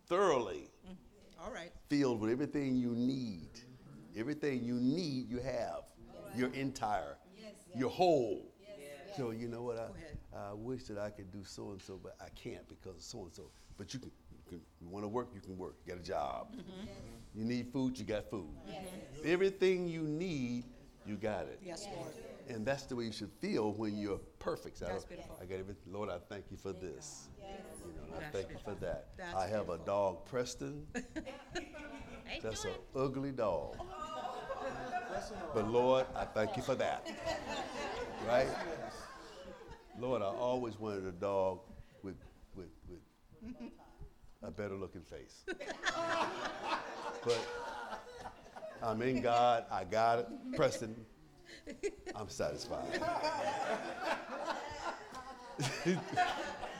thoroughly 0.07 0.67
All 1.43 1.51
right. 1.51 1.71
filled 1.89 2.19
with 2.19 2.31
everything 2.31 2.75
you 2.75 2.95
need. 2.95 3.49
Everything 4.17 4.63
you 4.63 4.75
need, 4.75 5.29
you 5.29 5.37
have. 5.37 5.81
You're 6.35 6.53
entire. 6.53 7.17
You're 7.75 7.89
whole. 7.89 8.49
So 9.17 9.29
you 9.31 9.47
know 9.47 9.61
what? 9.61 9.77
I, 9.77 10.37
I 10.37 10.53
wish 10.53 10.83
that 10.85 10.97
I 10.97 11.09
could 11.11 11.31
do 11.31 11.43
so 11.43 11.71
and 11.71 11.81
so, 11.81 11.99
but 12.01 12.15
I 12.19 12.29
can't 12.29 12.67
because 12.67 12.95
of 12.95 13.01
so 13.03 13.23
and 13.23 13.33
so. 13.33 13.43
But 13.77 13.93
you 13.93 13.99
can. 13.99 14.11
You, 14.31 14.57
can, 14.57 14.61
you 14.81 14.89
want 14.89 15.05
to 15.05 15.07
work, 15.07 15.29
you 15.33 15.39
can 15.39 15.57
work. 15.57 15.75
You 15.85 15.93
got 15.93 16.01
a 16.01 16.05
job. 16.05 16.53
Mm-hmm. 16.55 16.85
You 17.33 17.45
need 17.45 17.71
food, 17.71 17.97
you 17.97 18.03
got 18.03 18.29
food. 18.29 18.49
Everything 19.23 19.87
you 19.87 20.01
need, 20.01 20.65
you 21.05 21.15
got 21.15 21.45
it. 21.45 21.59
Yes, 21.63 21.87
Lord. 21.95 22.11
And 22.49 22.65
that's 22.65 22.83
the 22.83 22.95
way 22.95 23.05
you 23.05 23.13
should 23.13 23.31
feel 23.39 23.71
when 23.71 23.97
you're 23.97 24.19
perfect. 24.39 24.79
So 24.79 24.85
That's 24.85 25.03
don't- 25.03 25.09
beautiful. 25.09 25.37
I 25.41 25.45
got 25.45 25.59
everything. 25.59 25.93
Lord, 25.93 26.09
I 26.09 26.17
thank 26.29 26.45
you 26.51 26.57
for 26.57 26.73
this. 26.73 27.29
Yes. 27.41 27.61
You 27.85 27.93
know, 28.11 28.17
I 28.17 28.19
That's 28.19 28.35
thank 28.35 28.49
you 28.49 28.57
for 28.63 28.75
that. 28.81 29.07
That's 29.17 29.33
I 29.35 29.47
have 29.47 29.69
a 29.69 29.77
dog, 29.77 30.25
Preston. 30.25 30.85
That's 32.43 32.65
an 32.65 32.71
ugly 32.95 33.31
dog. 33.31 33.77
But 35.53 35.67
Lord, 35.69 36.05
I 36.15 36.25
thank 36.25 36.57
you 36.57 36.63
for 36.63 36.75
that. 36.75 37.07
Right? 38.27 38.47
Lord, 39.99 40.21
I 40.21 40.25
always 40.25 40.79
wanted 40.79 41.05
a 41.05 41.11
dog 41.11 41.59
with 42.01 42.15
with 42.55 42.69
with 42.89 42.99
a 44.41 44.51
better 44.51 44.75
looking 44.75 45.01
face. 45.01 45.43
But 47.23 47.47
I'm 48.81 49.01
in 49.01 49.21
God. 49.21 49.65
I 49.71 49.83
got 49.83 50.19
it. 50.19 50.27
Preston, 50.55 50.95
I'm 52.15 52.29
satisfied. 52.29 53.01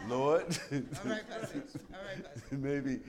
Lord, 0.07 0.43
All 0.71 0.79
right, 1.09 1.29
Pastor. 1.29 1.63
All 1.93 1.99
right, 2.05 2.23
Pastor. 2.35 2.57
maybe 2.57 2.99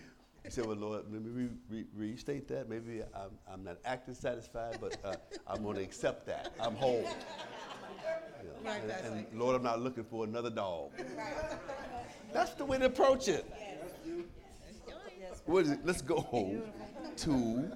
you 0.45 0.51
said, 0.51 0.67
well, 0.67 0.77
Lord, 0.77 1.05
let 1.11 1.23
me 1.23 1.31
re- 1.31 1.49
re- 1.71 1.87
restate 1.95 2.49
that. 2.49 2.69
Maybe 2.69 3.03
I'm, 3.15 3.31
I'm 3.51 3.65
not 3.65 3.79
acting 3.85 4.15
satisfied, 4.15 4.77
but 4.81 4.97
uh, 5.05 5.15
I'm 5.47 5.63
going 5.63 5.77
to 5.77 5.83
accept 5.83 6.27
that. 6.27 6.53
I'm 6.61 6.75
whole. 6.75 7.09
You 8.43 8.49
know, 8.51 8.71
Right, 8.71 8.83
and, 9.05 9.27
and 9.27 9.39
Lord, 9.41 9.57
I'm 9.57 9.63
not 9.63 9.81
looking 9.81 10.05
for 10.05 10.25
another 10.25 10.51
dog. 10.51 10.91
That's 12.33 12.53
the 12.55 12.65
way 12.65 12.79
to 12.79 12.87
approach 12.87 13.29
it. 13.29 13.51
What 15.47 15.65
is 15.65 15.71
it? 15.73 15.81
Let's 15.85 16.03
go 16.03 16.21
home 16.21 16.63
to 17.19 17.71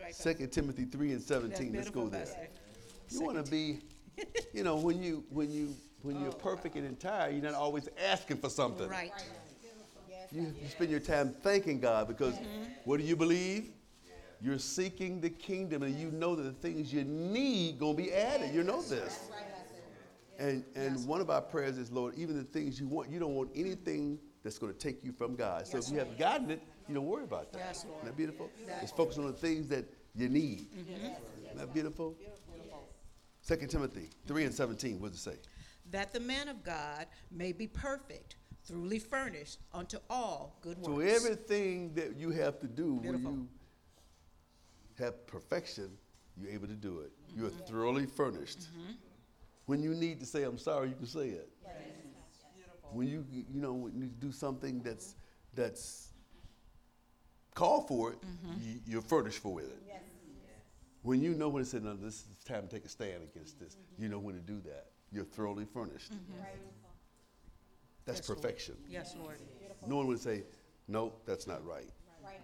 right, 0.00 0.14
2 0.38 0.46
Timothy 0.48 0.84
3 0.84 1.12
and 1.12 1.22
17. 1.22 1.72
Let's 1.72 1.90
go 1.90 2.08
there. 2.08 2.26
You 3.10 3.22
want 3.22 3.44
to 3.44 3.50
be, 3.50 3.80
you 4.52 4.62
know, 4.62 4.76
when 4.76 5.02
you 5.02 5.24
when 5.30 5.50
you 5.50 5.74
when 6.02 6.20
you're 6.20 6.32
perfect 6.32 6.76
and 6.76 6.86
entire, 6.86 7.30
you're 7.30 7.42
not 7.42 7.54
always 7.54 7.88
asking 8.04 8.38
for 8.38 8.48
something. 8.50 8.88
Right. 8.88 9.12
You, 10.32 10.54
you 10.60 10.68
spend 10.68 10.90
your 10.90 11.00
time 11.00 11.34
thanking 11.42 11.78
God 11.80 12.08
because 12.08 12.34
mm-hmm. 12.34 12.64
what 12.84 12.98
do 12.98 13.06
you 13.06 13.16
believe? 13.16 13.70
You're 14.40 14.58
seeking 14.58 15.20
the 15.20 15.30
kingdom 15.30 15.82
and 15.82 15.94
you 15.94 16.10
know 16.10 16.34
that 16.34 16.42
the 16.42 16.52
things 16.52 16.92
you 16.92 17.04
need 17.04 17.78
gonna 17.78 17.94
be 17.94 18.12
added. 18.12 18.52
You 18.54 18.64
know 18.64 18.82
this. 18.82 19.30
And 20.38 20.64
and 20.74 21.06
one 21.06 21.20
of 21.20 21.30
our 21.30 21.42
prayers 21.42 21.78
is, 21.78 21.92
Lord, 21.92 22.14
even 22.16 22.36
the 22.36 22.44
things 22.44 22.80
you 22.80 22.88
want, 22.88 23.10
you 23.10 23.20
don't 23.20 23.34
want 23.34 23.50
anything 23.54 24.18
that's 24.42 24.58
gonna 24.58 24.72
take 24.72 25.04
you 25.04 25.12
from 25.12 25.36
God. 25.36 25.66
So 25.68 25.78
if 25.78 25.90
you 25.90 25.98
have 25.98 26.18
gotten 26.18 26.50
it, 26.50 26.62
you 26.88 26.94
don't 26.94 27.06
worry 27.06 27.24
about 27.24 27.52
that. 27.52 27.58
Yes, 27.58 27.84
Lord. 27.86 27.98
Isn't 27.98 28.08
that 28.08 28.16
beautiful? 28.16 28.50
It's 28.80 28.90
focused 28.90 29.18
on 29.18 29.26
the 29.26 29.32
things 29.32 29.68
that 29.68 29.84
you 30.14 30.28
need. 30.28 30.66
Mm-hmm. 30.72 31.06
Isn't 31.46 31.58
that 31.58 31.72
beautiful? 31.72 32.16
Second 33.42 33.68
Timothy 33.68 34.08
3 34.26 34.44
and 34.44 34.54
17, 34.54 35.00
what 35.00 35.10
does 35.10 35.26
it 35.26 35.30
say? 35.30 35.36
That 35.90 36.12
the 36.12 36.20
man 36.20 36.48
of 36.48 36.62
God 36.62 37.06
may 37.30 37.52
be 37.52 37.66
perfect, 37.66 38.36
truly 38.66 38.98
furnished 38.98 39.58
unto 39.72 39.98
all 40.08 40.58
good 40.60 40.78
works. 40.78 40.86
So 40.86 41.00
everything 41.00 41.94
that 41.94 42.16
you 42.16 42.30
have 42.30 42.60
to 42.60 42.66
do 42.66 42.98
Beautiful. 43.00 43.30
when 43.30 43.40
you 43.40 45.04
have 45.04 45.26
perfection, 45.26 45.90
you're 46.36 46.50
able 46.50 46.66
to 46.68 46.74
do 46.74 47.00
it. 47.00 47.12
You're 47.36 47.50
mm-hmm. 47.50 47.72
thoroughly 47.72 48.06
furnished. 48.06 48.60
Mm-hmm. 48.60 48.92
When 49.66 49.82
you 49.82 49.94
need 49.94 50.20
to 50.20 50.26
say 50.26 50.42
I'm 50.44 50.58
sorry, 50.58 50.88
you 50.88 50.94
can 50.94 51.06
say 51.06 51.28
it. 51.28 51.48
When 52.92 53.08
you 53.08 53.24
you 53.30 53.60
know 53.60 53.72
when 53.72 53.96
you 53.96 54.08
do 54.08 54.32
something 54.32 54.80
that's 54.82 55.14
that's 55.54 56.08
called 57.54 57.88
for 57.88 58.10
it, 58.12 58.20
mm-hmm. 58.20 58.52
you, 58.60 58.80
you're 58.86 59.02
furnished 59.02 59.38
for 59.38 59.60
it. 59.60 59.72
When 61.02 61.20
you 61.20 61.34
know 61.34 61.48
when 61.48 61.64
to 61.64 61.68
say 61.68 61.80
no, 61.80 61.96
this 61.96 62.14
is 62.14 62.26
time 62.44 62.68
to 62.68 62.68
take 62.68 62.84
a 62.84 62.88
stand 62.88 63.22
against 63.24 63.58
this, 63.58 63.76
you 63.98 64.08
know 64.08 64.18
when 64.18 64.34
to 64.34 64.40
do 64.40 64.60
that. 64.60 64.86
You're 65.10 65.24
thoroughly 65.24 65.64
furnished. 65.64 66.12
That's 68.04 68.18
Yes, 68.18 68.28
Lord. 68.28 68.42
perfection. 68.42 68.76
Yes, 68.88 69.14
Lord. 69.18 69.36
No 69.86 69.96
one 69.96 70.06
would 70.08 70.20
say, 70.20 70.44
no, 70.88 71.12
that's 71.24 71.46
not 71.46 71.64
right. 71.64 71.88
Right. 72.22 72.40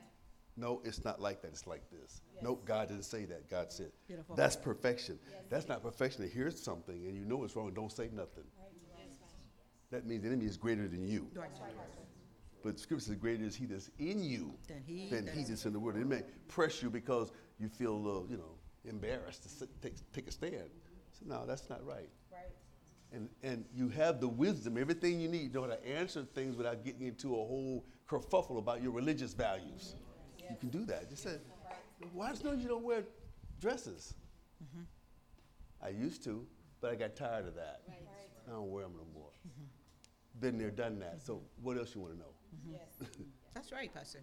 No, 0.57 0.81
it's 0.85 1.05
not 1.05 1.21
like 1.21 1.41
that. 1.43 1.49
It's 1.49 1.67
like 1.67 1.89
this. 1.91 2.23
No, 2.43 2.57
God 2.57 2.89
didn't 2.89 3.05
say 3.05 3.25
that. 3.27 3.49
God 3.51 3.73
said. 3.73 3.91
Beautiful. 4.07 4.35
That's 4.35 4.57
perfection. 4.57 5.19
That's 5.49 5.69
not 5.69 5.83
perfection 5.83 6.23
to 6.23 6.29
hear 6.29 6.51
something 6.51 6.95
and 7.07 7.17
you 7.17 7.25
know 7.25 7.45
it's 7.45 7.55
wrong 7.57 7.73
don't 7.75 7.93
say 7.93 8.09
nothing. 8.13 8.45
That 9.91 10.07
means 10.07 10.23
the 10.23 10.29
enemy 10.29 10.45
is 10.47 10.57
greater 10.57 10.87
than 10.87 11.07
you. 11.07 11.29
Right. 11.35 11.49
But 12.63 12.79
scripture 12.79 13.07
says, 13.07 13.15
greater 13.15 13.45
is 13.45 13.55
he 13.55 13.67
that's 13.67 13.89
in 13.99 14.23
you 14.23 14.53
Than 14.67 14.83
he 14.85 15.09
than 15.09 15.25
that 15.27 15.35
he 15.35 15.43
is- 15.43 15.49
that's 15.49 15.65
in 15.65 15.73
the 15.73 15.79
world. 15.81 15.99
It 15.99 16.07
may 16.07 16.23
press 16.49 16.83
you 16.83 16.91
because 16.91 17.31
you 17.59 17.69
feel 17.69 17.95
a 17.95 17.97
little, 17.97 18.27
you 18.29 18.37
know, 18.37 18.59
embarrassed 18.85 19.45
to 19.45 19.49
sit, 19.49 19.69
take, 19.81 19.95
take 20.13 20.27
a 20.29 20.33
stand. 20.33 20.69
So, 21.13 21.25
no, 21.27 21.47
that's 21.47 21.71
not 21.71 21.85
right. 21.87 22.09
And, 23.13 23.29
and 23.43 23.65
you 23.75 23.89
have 23.89 24.21
the 24.21 24.29
wisdom, 24.29 24.77
everything 24.77 25.19
you 25.19 25.29
need, 25.29 25.43
you 25.43 25.51
know 25.51 25.63
how 25.63 25.69
to 25.69 25.89
answer 25.89 26.25
things 26.35 26.57
without 26.57 26.85
getting 26.85 27.07
into 27.07 27.33
a 27.33 27.37
whole 27.37 27.87
kerfuffle 28.09 28.59
about 28.59 28.83
your 28.83 28.93
religious 28.93 29.33
values. 29.33 29.95
You 30.51 30.57
can 30.61 30.69
do 30.69 30.85
that. 30.87 31.09
Just 31.09 31.23
say, 31.23 31.37
why 32.13 32.31
does 32.31 32.45
no 32.45 32.53
you 32.53 32.69
don't 32.69 32.85
wear 32.85 33.05
dresses? 33.61 34.15
Mm-hmm. 34.63 34.83
I 35.85 35.89
used 35.91 36.23
to, 36.25 36.47
but 36.81 36.91
I 36.91 36.97
got 36.97 37.17
tired 37.17 37.47
of 37.47 37.55
that. 37.55 37.83
I 38.47 38.51
don't 38.51 38.71
wear 38.71 38.85
them 38.85 38.95
no 38.97 39.07
more. 39.15 39.31
Mm-hmm. 39.47 40.41
Been 40.41 40.59
there, 40.59 40.71
done 40.71 40.99
that. 41.01 41.21
So 41.23 41.43
what 41.63 41.77
else 41.77 41.95
you 41.95 42.01
want 42.01 42.15
to 42.15 42.19
know? 42.19 42.33
Mm-hmm. 42.55 42.73
Yes, 42.73 43.09
That's 43.55 43.73
right, 43.73 43.93
Pastor. 43.93 44.21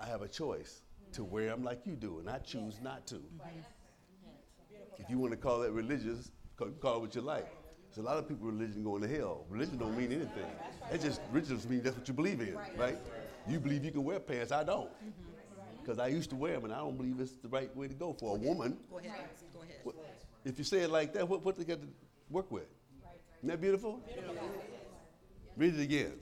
I 0.00 0.06
have 0.06 0.22
a 0.22 0.28
choice 0.28 0.82
to 1.12 1.24
wear 1.24 1.46
them 1.46 1.62
like 1.62 1.86
you 1.86 1.94
do, 1.94 2.18
and 2.18 2.28
I 2.28 2.38
choose 2.38 2.80
not 2.82 3.06
to. 3.08 3.20
If 4.98 5.10
you 5.10 5.18
want 5.18 5.32
to 5.32 5.36
call 5.36 5.60
that 5.60 5.72
religious, 5.72 6.30
call, 6.56 6.68
call 6.80 6.96
it 6.96 7.00
what 7.00 7.14
you 7.14 7.20
like. 7.20 7.48
There's 7.94 8.04
a 8.04 8.08
lot 8.08 8.18
of 8.18 8.28
people 8.28 8.48
religion 8.48 8.82
going 8.82 9.02
to 9.02 9.08
hell. 9.08 9.44
Religion 9.48 9.78
don't 9.78 9.96
mean 9.96 10.10
anything. 10.10 10.50
It 10.92 11.00
just 11.00 11.20
religion 11.30 11.54
just 11.56 11.70
means 11.70 11.84
that's 11.84 11.96
what 11.96 12.08
you 12.08 12.14
believe 12.14 12.40
in, 12.40 12.56
right? 12.76 12.98
You 13.48 13.60
believe 13.60 13.84
you 13.84 13.92
can 13.92 14.02
wear 14.02 14.18
pants. 14.18 14.50
I 14.50 14.64
don't, 14.64 14.90
because 15.80 16.00
I 16.00 16.08
used 16.08 16.30
to 16.30 16.36
wear 16.36 16.54
them, 16.54 16.64
and 16.64 16.72
I 16.72 16.78
don't 16.78 16.96
believe 16.96 17.20
it's 17.20 17.36
the 17.36 17.48
right 17.48 17.74
way 17.76 17.86
to 17.86 17.94
go 17.94 18.12
for 18.12 18.34
a 18.36 18.38
woman. 18.38 18.78
Go 18.90 18.98
ahead, 18.98 19.12
go 19.54 19.62
ahead. 19.62 19.76
What- 19.84 19.94
If 20.44 20.58
you 20.58 20.64
say 20.64 20.80
it 20.80 20.90
like 20.90 21.12
that, 21.12 21.28
what 21.28 21.44
what 21.44 21.56
they 21.56 21.64
got 21.64 21.80
to 21.82 21.88
work 22.30 22.50
with? 22.50 22.66
Isn't 23.38 23.48
that 23.50 23.60
beautiful? 23.60 24.02
Read 25.56 25.74
it 25.76 25.80
again. 25.80 26.14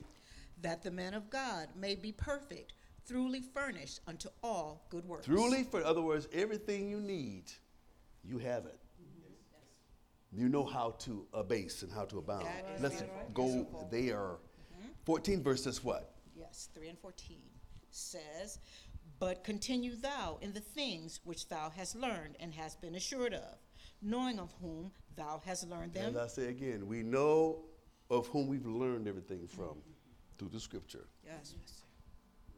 That 0.61 0.83
the 0.83 0.91
man 0.91 1.15
of 1.15 1.29
God 1.31 1.69
may 1.75 1.95
be 1.95 2.11
perfect, 2.11 2.73
truly 3.07 3.41
furnished 3.41 3.99
unto 4.05 4.29
all 4.43 4.85
good 4.89 5.05
works. 5.05 5.25
Truly, 5.25 5.63
for 5.63 5.83
other 5.83 6.01
words, 6.01 6.27
everything 6.31 6.87
you 6.87 6.99
need, 6.99 7.51
you 8.23 8.37
have 8.37 8.65
it. 8.67 8.77
You 10.35 10.49
know 10.49 10.65
how 10.65 10.95
to 10.99 11.25
abase 11.33 11.83
and 11.83 11.91
how 11.91 12.05
to 12.05 12.17
abound. 12.17 12.47
Let's 12.79 13.01
right. 13.01 13.33
go 13.33 13.67
there. 13.91 14.17
Mm-hmm. 14.17 14.87
14 15.05 15.43
verse 15.43 15.63
says 15.63 15.83
what? 15.83 16.13
Yes, 16.35 16.69
3 16.73 16.89
and 16.89 16.99
14 16.99 17.37
says, 17.91 18.59
But 19.19 19.43
continue 19.43 19.95
thou 19.95 20.39
in 20.41 20.53
the 20.53 20.59
things 20.59 21.19
which 21.23 21.47
thou 21.49 21.69
hast 21.69 21.95
learned 21.95 22.35
and 22.39 22.53
hast 22.53 22.81
been 22.81 22.95
assured 22.95 23.33
of, 23.33 23.57
knowing 24.01 24.39
of 24.39 24.53
whom 24.59 24.91
thou 25.15 25.41
hast 25.45 25.67
learned 25.69 25.93
them. 25.93 26.15
As 26.15 26.17
I 26.17 26.27
say 26.27 26.47
again, 26.49 26.87
we 26.87 27.03
know 27.03 27.59
of 28.09 28.27
whom 28.27 28.47
we've 28.47 28.65
learned 28.65 29.07
everything 29.07 29.47
from 29.47 29.65
mm-hmm. 29.65 29.91
through 30.37 30.49
the 30.49 30.59
scripture. 30.59 31.07
Yes, 31.23 31.53
yes, 31.59 31.73
sir. 31.77 31.83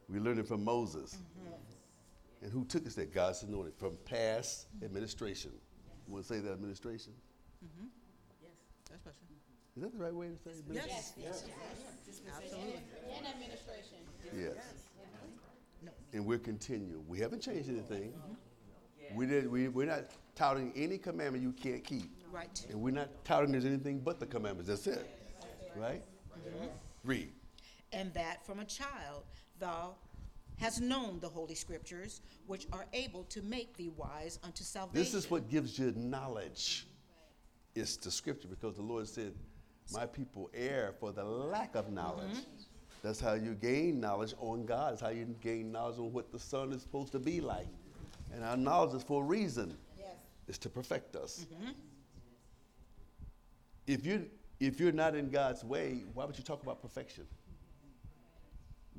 We 0.07 0.19
learned 0.19 0.39
it 0.39 0.47
from 0.47 0.63
Moses. 0.63 1.15
Mm-hmm. 1.15 1.53
And 2.43 2.51
who 2.51 2.63
took 2.65 2.85
us 2.85 2.95
there? 2.95 3.05
God's 3.05 3.43
it 3.43 3.73
from 3.77 3.97
past 4.05 4.67
mm-hmm. 4.67 4.85
administration. 4.85 5.51
You 6.07 6.13
want 6.13 6.27
to 6.27 6.33
say 6.33 6.39
that 6.39 6.51
administration? 6.51 7.13
Mm-hmm. 7.65 7.87
Yes, 8.41 8.51
that's 8.89 9.05
what. 9.05 9.15
Is 9.75 9.83
that 9.83 9.91
the 9.91 9.97
right 9.97 10.13
way 10.13 10.27
to 10.27 10.37
say 10.37 10.51
administration? 10.57 10.95
Yes, 10.95 11.13
yes, 11.17 11.43
absolutely. 12.33 12.79
And 13.17 13.27
administration. 13.27 13.97
Yes. 14.33 14.55
No. 15.83 15.91
And 16.13 16.25
we're 16.25 16.39
continuing. 16.39 17.03
We 17.09 17.19
haven't 17.19 17.41
changed 17.41 17.69
anything. 17.69 18.13
Mm-hmm. 18.13 19.17
We 19.17 19.25
did, 19.25 19.51
we, 19.51 19.67
we're 19.67 19.85
not 19.85 20.05
touting 20.35 20.71
any 20.75 20.97
commandment 20.97 21.43
you 21.43 21.51
can't 21.51 21.83
keep. 21.83 22.09
Right. 22.31 22.65
And 22.69 22.81
we're 22.81 22.91
not 22.91 23.09
touting 23.25 23.51
there's 23.51 23.65
anything 23.65 23.99
but 23.99 24.19
the 24.19 24.25
commandments. 24.25 24.69
That's 24.69 24.87
it. 24.87 25.09
Right? 25.75 26.01
Mm-hmm. 26.37 26.67
Read. 27.03 27.31
And 27.91 28.13
that 28.13 28.45
from 28.45 28.59
a 28.59 28.65
child 28.65 29.23
thou 29.59 29.95
hast 30.57 30.81
known 30.81 31.19
the 31.19 31.27
holy 31.27 31.55
scriptures, 31.55 32.21
which 32.47 32.65
are 32.71 32.85
able 32.93 33.23
to 33.25 33.41
make 33.41 33.75
thee 33.75 33.91
wise 33.95 34.39
unto 34.43 34.63
salvation. 34.63 35.03
This 35.03 35.13
is 35.13 35.29
what 35.29 35.49
gives 35.49 35.77
you 35.77 35.93
knowledge. 35.97 36.87
It's 37.75 37.97
the 37.97 38.09
scripture 38.09 38.47
because 38.47 38.75
the 38.75 38.81
Lord 38.81 39.07
said, 39.07 39.33
My 39.93 40.05
people 40.05 40.49
err 40.53 40.93
for 40.99 41.11
the 41.11 41.23
lack 41.23 41.75
of 41.75 41.91
knowledge. 41.91 42.31
Mm-hmm. 42.31 42.61
That's 43.03 43.19
how 43.19 43.33
you 43.33 43.53
gain 43.53 43.99
knowledge 43.99 44.33
on 44.39 44.65
God. 44.65 44.93
It's 44.93 45.01
how 45.01 45.09
you 45.09 45.25
gain 45.41 45.71
knowledge 45.71 45.99
on 45.99 46.11
what 46.11 46.31
the 46.31 46.39
Son 46.39 46.71
is 46.71 46.81
supposed 46.81 47.11
to 47.11 47.19
be 47.19 47.41
like. 47.41 47.67
And 48.33 48.43
our 48.43 48.57
knowledge 48.57 48.95
is 48.95 49.03
for 49.03 49.21
a 49.21 49.25
reason. 49.25 49.77
It's 50.47 50.57
to 50.59 50.69
perfect 50.69 51.15
us. 51.15 51.45
Mm-hmm. 51.53 51.71
If 53.87 54.05
you 54.05 54.27
if 54.59 54.79
you're 54.79 54.91
not 54.91 55.15
in 55.15 55.29
God's 55.29 55.63
way, 55.63 56.03
why 56.13 56.25
would 56.25 56.37
you 56.37 56.43
talk 56.43 56.63
about 56.63 56.81
perfection? 56.81 57.25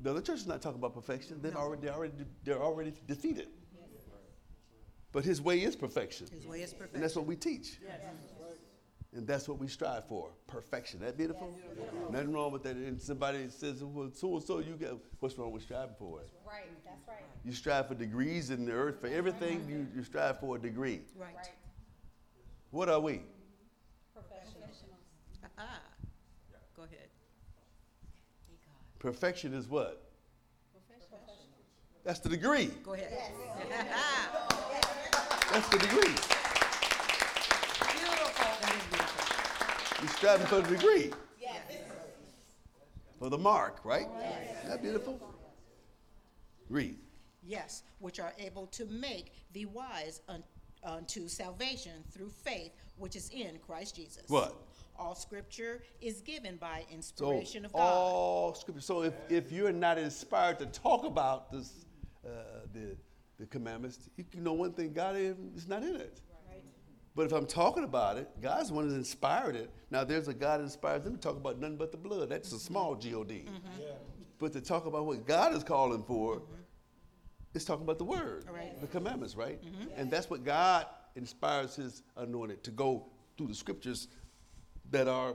The 0.03 0.11
other 0.11 0.21
church 0.21 0.37
is 0.37 0.47
not 0.47 0.61
talking 0.61 0.79
about 0.79 0.93
perfection. 0.93 1.39
They've 1.41 1.55
already, 1.55 1.81
they're 1.81 1.93
already 1.93 2.13
they're 2.43 2.61
already 2.61 2.93
defeated. 3.07 3.47
But 5.11 5.23
his 5.23 5.41
way 5.41 5.63
is 5.63 5.75
perfection. 5.75 6.27
His 6.31 6.45
way 6.45 6.61
is 6.61 6.73
perfection. 6.73 6.95
And 6.95 7.03
that's 7.03 7.15
what 7.15 7.25
we 7.25 7.35
teach. 7.35 7.79
And 9.17 9.25
that's 9.25 9.49
what 9.49 9.57
we 9.57 9.67
strive 9.67 10.07
for. 10.07 10.29
Perfection. 10.45 10.99
That 10.99 11.17
beautiful? 11.17 11.51
Nothing 12.11 12.31
wrong 12.33 12.51
with 12.51 12.61
that. 12.63 12.75
And 12.75 13.01
somebody 13.01 13.49
says, 13.49 13.83
well, 13.83 14.11
so 14.13 14.35
and 14.35 14.43
so 14.43 14.59
you 14.59 14.75
get 14.79 14.93
what's 15.19 15.35
wrong 15.39 15.51
with 15.51 15.63
striving 15.63 15.95
for 15.97 16.21
it? 16.21 16.29
Right, 16.45 16.69
that's 16.85 17.07
right. 17.07 17.25
You 17.43 17.51
strive 17.51 17.87
for 17.87 17.95
degrees 17.95 18.51
in 18.51 18.63
the 18.65 18.73
earth. 18.73 19.01
For 19.01 19.07
everything 19.07 19.65
you, 19.67 19.87
you 19.95 20.03
strive 20.03 20.39
for 20.39 20.57
a 20.57 20.59
degree. 20.59 21.01
Right. 21.19 21.33
What 22.69 22.89
are 22.89 22.99
we? 22.99 23.21
Professionals. 24.13 24.83
Ah, 25.57 25.81
go 26.75 26.83
ahead. 26.83 27.09
Perfection 28.99 29.55
is 29.55 29.67
what? 29.67 30.11
Professionals. 30.87 31.21
That's 32.03 32.19
the 32.19 32.29
degree. 32.29 32.69
Go 32.83 32.93
ahead. 32.93 33.17
That's 35.51 35.69
the 35.69 35.79
degree. 35.79 36.13
That 38.59 38.75
is 38.75 38.83
beautiful. 38.91 39.86
You're 39.99 40.09
striving 40.09 40.47
for 40.47 40.61
the 40.61 40.75
degree. 40.75 41.11
For 43.19 43.29
the 43.29 43.37
mark, 43.37 43.79
right? 43.83 44.07
Isn't 44.59 44.69
that 44.69 44.81
beautiful? 44.83 45.19
Read. 46.69 46.97
Yes, 47.43 47.81
which 47.99 48.19
are 48.19 48.33
able 48.37 48.67
to 48.67 48.85
make 48.85 49.31
thee 49.53 49.65
wise 49.65 50.21
un- 50.29 50.43
unto 50.83 51.27
salvation 51.27 52.03
through 52.11 52.29
faith 52.29 52.73
which 52.97 53.15
is 53.15 53.29
in 53.29 53.57
Christ 53.65 53.95
Jesus. 53.95 54.23
What? 54.27 54.55
All 54.99 55.15
scripture 55.15 55.81
is 56.01 56.21
given 56.21 56.57
by 56.57 56.83
So 56.89 56.93
inspiration 56.95 57.65
of 57.65 57.73
God. 57.73 57.79
all 57.81 58.53
scripture. 58.53 58.81
So 58.81 59.03
if, 59.03 59.13
if 59.29 59.51
you're 59.51 59.71
not 59.71 59.97
inspired 59.97 60.59
to 60.59 60.65
talk 60.67 61.05
about 61.05 61.51
this, 61.51 61.85
uh, 62.25 62.29
the 62.73 62.95
the 63.39 63.45
commandments, 63.45 64.09
you 64.17 64.23
can 64.29 64.43
know 64.43 64.53
one 64.53 64.73
thing: 64.73 64.93
God 64.93 65.15
is 65.15 65.67
not 65.67 65.83
in 65.83 65.95
it. 65.95 66.21
But 67.17 67.25
if 67.25 67.31
I'm 67.31 67.47
talking 67.47 67.83
about 67.83 68.17
it, 68.17 68.29
God's 68.39 68.69
the 68.69 68.75
one 68.75 68.83
who's 68.83 68.93
inspired 68.93 69.55
it. 69.55 69.71
Now 69.89 70.03
there's 70.03 70.27
a 70.27 70.35
God 70.35 70.59
that 70.59 70.65
inspires 70.65 71.03
them 71.03 71.15
to 71.15 71.19
talk 71.19 71.35
about 71.35 71.57
nothing 71.59 71.75
but 71.75 71.91
the 71.91 71.97
blood. 71.97 72.29
That's 72.29 72.51
a 72.51 72.59
small 72.59 72.95
God. 72.95 73.45
Mm-hmm. 73.47 73.81
Yeah. 73.81 73.87
But 74.37 74.53
to 74.53 74.61
talk 74.61 74.85
about 74.85 75.07
what 75.07 75.25
God 75.25 75.55
is 75.55 75.63
calling 75.63 76.03
for, 76.03 76.35
mm-hmm. 76.35 76.53
it's 77.55 77.65
talking 77.65 77.85
about 77.85 77.97
the 77.97 78.03
word, 78.05 78.45
Right. 78.53 78.79
the 78.79 78.85
commandments, 78.85 79.35
right? 79.35 79.59
Mm-hmm. 79.59 79.99
And 79.99 80.11
that's 80.11 80.29
what 80.29 80.43
God 80.45 80.85
inspires 81.15 81.75
His 81.75 82.03
anointed 82.17 82.63
to 82.65 82.69
go 82.69 83.07
through 83.35 83.47
the 83.47 83.55
scriptures 83.55 84.09
that 84.91 85.07
are 85.07 85.33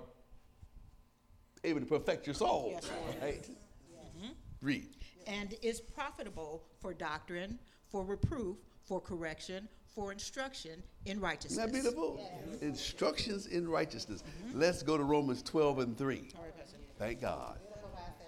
able 1.64 1.81
to 1.81 1.87
perfect 1.87 2.29
your 2.29 2.35
soul, 2.35 2.68
Yes, 2.71 2.88
Lord. 3.05 3.16
right? 3.23 3.42
Mm-hmm. 3.42 4.29
Read. 4.61 4.88
and 5.27 5.57
is 5.62 5.81
profitable 5.81 6.62
for 6.81 6.95
doctrine, 6.95 7.59
for 7.88 8.05
reproof, 8.05 8.57
for 8.85 9.01
correction, 9.01 9.68
for 9.94 10.12
instruction 10.12 10.83
in 11.07 11.20
righteousness. 11.20 11.59
Isn't 11.59 11.72
that 11.72 11.72
beautiful? 11.72 12.31
Instructions 12.61 13.46
in 13.46 13.68
righteousness. 13.68 14.22
Mm-hmm. 14.22 14.61
Let's 14.61 14.83
go 14.83 14.96
to 14.96 15.05
Romans 15.05 15.42
12 15.42 15.78
and 15.81 15.98
3. 15.98 16.16
All 16.37 16.42
right, 16.42 16.52
Thank 16.98 17.20
God. 17.20 17.59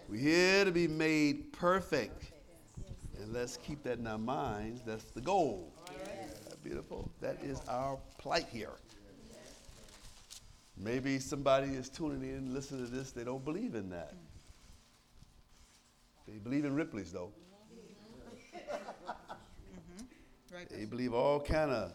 We're 0.08 0.20
here 0.20 0.64
to 0.64 0.70
be 0.70 0.86
made 0.86 1.52
perfect. 1.52 2.32
And 3.20 3.32
let's 3.32 3.56
keep 3.56 3.82
that 3.84 3.98
in 3.98 4.06
our 4.06 4.18
minds. 4.18 4.82
That's 4.84 5.04
the 5.04 5.20
goal. 5.20 5.72
Isn't 5.86 6.48
that 6.50 6.62
beautiful? 6.62 7.10
That 7.20 7.38
is 7.42 7.60
our 7.68 7.98
plight 8.18 8.46
here. 8.50 8.72
Maybe 10.76 11.20
somebody 11.20 11.68
is 11.68 11.88
tuning 11.88 12.22
in, 12.28 12.52
listening 12.52 12.84
to 12.84 12.90
this, 12.90 13.12
they 13.12 13.24
don't 13.24 13.44
believe 13.44 13.76
in 13.76 13.90
that. 13.90 14.12
They 16.26 16.38
believe 16.38 16.64
in 16.64 16.74
Ripley's 16.74 17.12
though. 17.12 17.32
Right, 20.54 20.68
They 20.70 20.84
believe 20.84 21.12
all 21.12 21.40
kind 21.40 21.70
of 21.72 21.94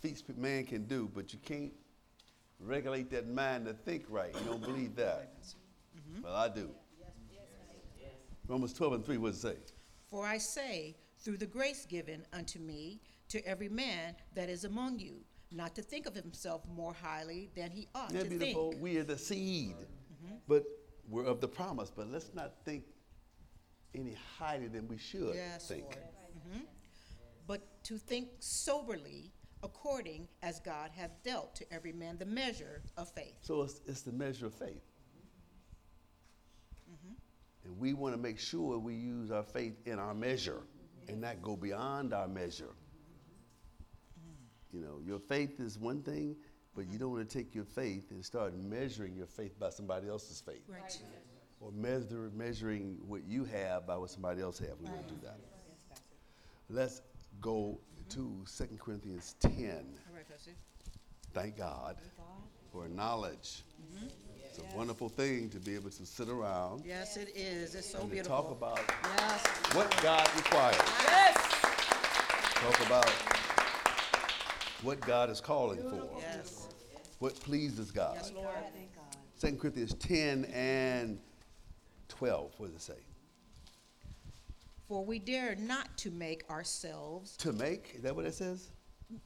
feats 0.00 0.22
man 0.36 0.64
can 0.64 0.84
do, 0.84 1.10
but 1.12 1.32
you 1.32 1.40
can't 1.40 1.72
regulate 2.60 3.10
that 3.10 3.28
mind 3.28 3.66
to 3.66 3.72
think 3.72 4.04
right. 4.08 4.32
You 4.32 4.50
don't 4.50 4.62
believe 4.62 4.94
that. 4.96 5.32
Mm-hmm. 5.42 6.22
Well, 6.22 6.36
I 6.36 6.48
do. 6.48 6.70
Romans 8.46 8.72
12 8.72 8.92
and 8.94 9.04
3, 9.04 9.16
what 9.18 9.32
does 9.32 9.44
it 9.44 9.48
say? 9.48 9.56
For 10.06 10.24
I 10.24 10.38
say, 10.38 10.96
through 11.18 11.36
the 11.36 11.46
grace 11.46 11.84
given 11.84 12.24
unto 12.32 12.58
me, 12.58 13.00
to 13.28 13.46
every 13.46 13.68
man 13.68 14.14
that 14.34 14.48
is 14.48 14.64
among 14.64 14.98
you, 14.98 15.20
not 15.52 15.74
to 15.74 15.82
think 15.82 16.06
of 16.06 16.14
himself 16.14 16.62
more 16.74 16.94
highly 16.94 17.50
than 17.54 17.70
he 17.70 17.88
ought 17.94 18.14
Isn't 18.14 18.30
to 18.30 18.38
beautiful? 18.38 18.70
think. 18.70 18.82
We 18.82 18.96
are 18.98 19.04
the 19.04 19.18
seed, 19.18 19.74
mm-hmm. 19.76 20.36
but 20.46 20.64
we're 21.10 21.24
of 21.24 21.40
the 21.40 21.48
promise. 21.48 21.92
But 21.94 22.10
let's 22.10 22.30
not 22.34 22.52
think 22.64 22.84
any 23.94 24.16
higher 24.38 24.68
than 24.68 24.88
we 24.88 24.96
should 24.96 25.34
Yes, 25.34 25.68
think. 25.68 25.82
Lord. 25.82 25.96
But 27.48 27.82
to 27.84 27.96
think 27.96 28.28
soberly, 28.38 29.32
according 29.64 30.28
as 30.42 30.60
God 30.60 30.90
hath 30.94 31.10
dealt 31.24 31.56
to 31.56 31.72
every 31.72 31.92
man 31.92 32.18
the 32.18 32.26
measure 32.26 32.82
of 32.96 33.10
faith. 33.10 33.34
So 33.40 33.62
it's, 33.62 33.80
it's 33.86 34.02
the 34.02 34.12
measure 34.12 34.46
of 34.46 34.54
faith. 34.54 34.84
Mm-hmm. 36.92 37.14
And 37.64 37.78
we 37.78 37.94
want 37.94 38.14
to 38.14 38.20
make 38.20 38.38
sure 38.38 38.78
we 38.78 38.94
use 38.94 39.30
our 39.30 39.42
faith 39.42 39.74
in 39.86 39.98
our 39.98 40.14
measure 40.14 40.60
and 41.08 41.22
not 41.22 41.42
go 41.42 41.56
beyond 41.56 42.12
our 42.12 42.28
measure. 42.28 42.74
Mm-hmm. 44.20 44.76
You 44.76 44.84
know, 44.84 45.00
your 45.04 45.18
faith 45.18 45.58
is 45.58 45.78
one 45.78 46.02
thing, 46.02 46.36
but 46.76 46.82
you 46.82 46.90
mm-hmm. 46.90 46.98
don't 46.98 47.12
want 47.12 47.28
to 47.28 47.38
take 47.38 47.54
your 47.54 47.64
faith 47.64 48.10
and 48.10 48.22
start 48.22 48.54
measuring 48.56 49.16
your 49.16 49.26
faith 49.26 49.58
by 49.58 49.70
somebody 49.70 50.06
else's 50.06 50.42
faith. 50.42 50.62
Right. 50.68 50.98
Or 51.60 51.72
measure, 51.72 52.30
measuring 52.36 52.98
what 53.06 53.24
you 53.26 53.44
have 53.44 53.86
by 53.86 53.96
what 53.96 54.10
somebody 54.10 54.42
else 54.42 54.58
has. 54.58 54.68
We 54.78 54.84
won't 54.84 55.08
do 55.08 55.16
that. 55.24 55.38
Let's 56.70 57.00
go 57.40 57.78
to 58.10 58.44
2 58.56 58.68
Corinthians 58.78 59.34
10. 59.40 59.50
All 59.52 60.14
right, 60.14 60.28
Pastor. 60.28 60.52
Thank 61.34 61.56
God 61.58 61.96
for 62.72 62.88
knowledge. 62.88 63.62
Mm-hmm. 63.94 64.06
It's 64.44 64.58
a 64.58 64.76
wonderful 64.76 65.08
thing 65.08 65.50
to 65.50 65.58
be 65.60 65.74
able 65.74 65.90
to 65.90 66.06
sit 66.06 66.28
around 66.28 66.82
Yes, 66.86 67.16
it 67.16 67.32
is. 67.36 67.74
It's 67.74 67.90
so 67.90 67.98
and 68.00 68.08
to 68.08 68.12
beautiful. 68.14 68.36
talk 68.42 68.50
about 68.50 68.80
Yes. 69.18 69.46
what 69.74 69.94
God 70.02 70.28
requires. 70.36 70.76
Talk 72.54 72.86
about 72.86 73.08
what 74.82 75.00
God 75.02 75.30
is 75.30 75.40
calling 75.40 75.80
for, 75.82 76.08
Yes. 76.20 76.68
what 77.18 77.34
pleases 77.40 77.90
God. 77.90 78.14
Yes, 78.16 78.32
Lord. 78.34 78.48
2 79.40 79.56
Corinthians 79.58 79.94
10 79.94 80.44
and 80.46 81.20
12, 82.08 82.52
what 82.58 82.66
does 82.72 82.76
it 82.76 82.82
say? 82.82 83.00
For 84.88 85.04
we 85.04 85.18
dare 85.18 85.54
not 85.56 85.96
to 85.98 86.10
make 86.10 86.48
ourselves, 86.50 87.36
To 87.38 87.52
make, 87.52 87.92
is 87.96 88.02
that 88.02 88.16
what 88.16 88.24
it 88.24 88.34
says? 88.34 88.70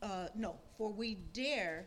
uh, 0.03 0.29
no, 0.35 0.57
for 0.77 0.93
we 0.93 1.15
dare 1.33 1.87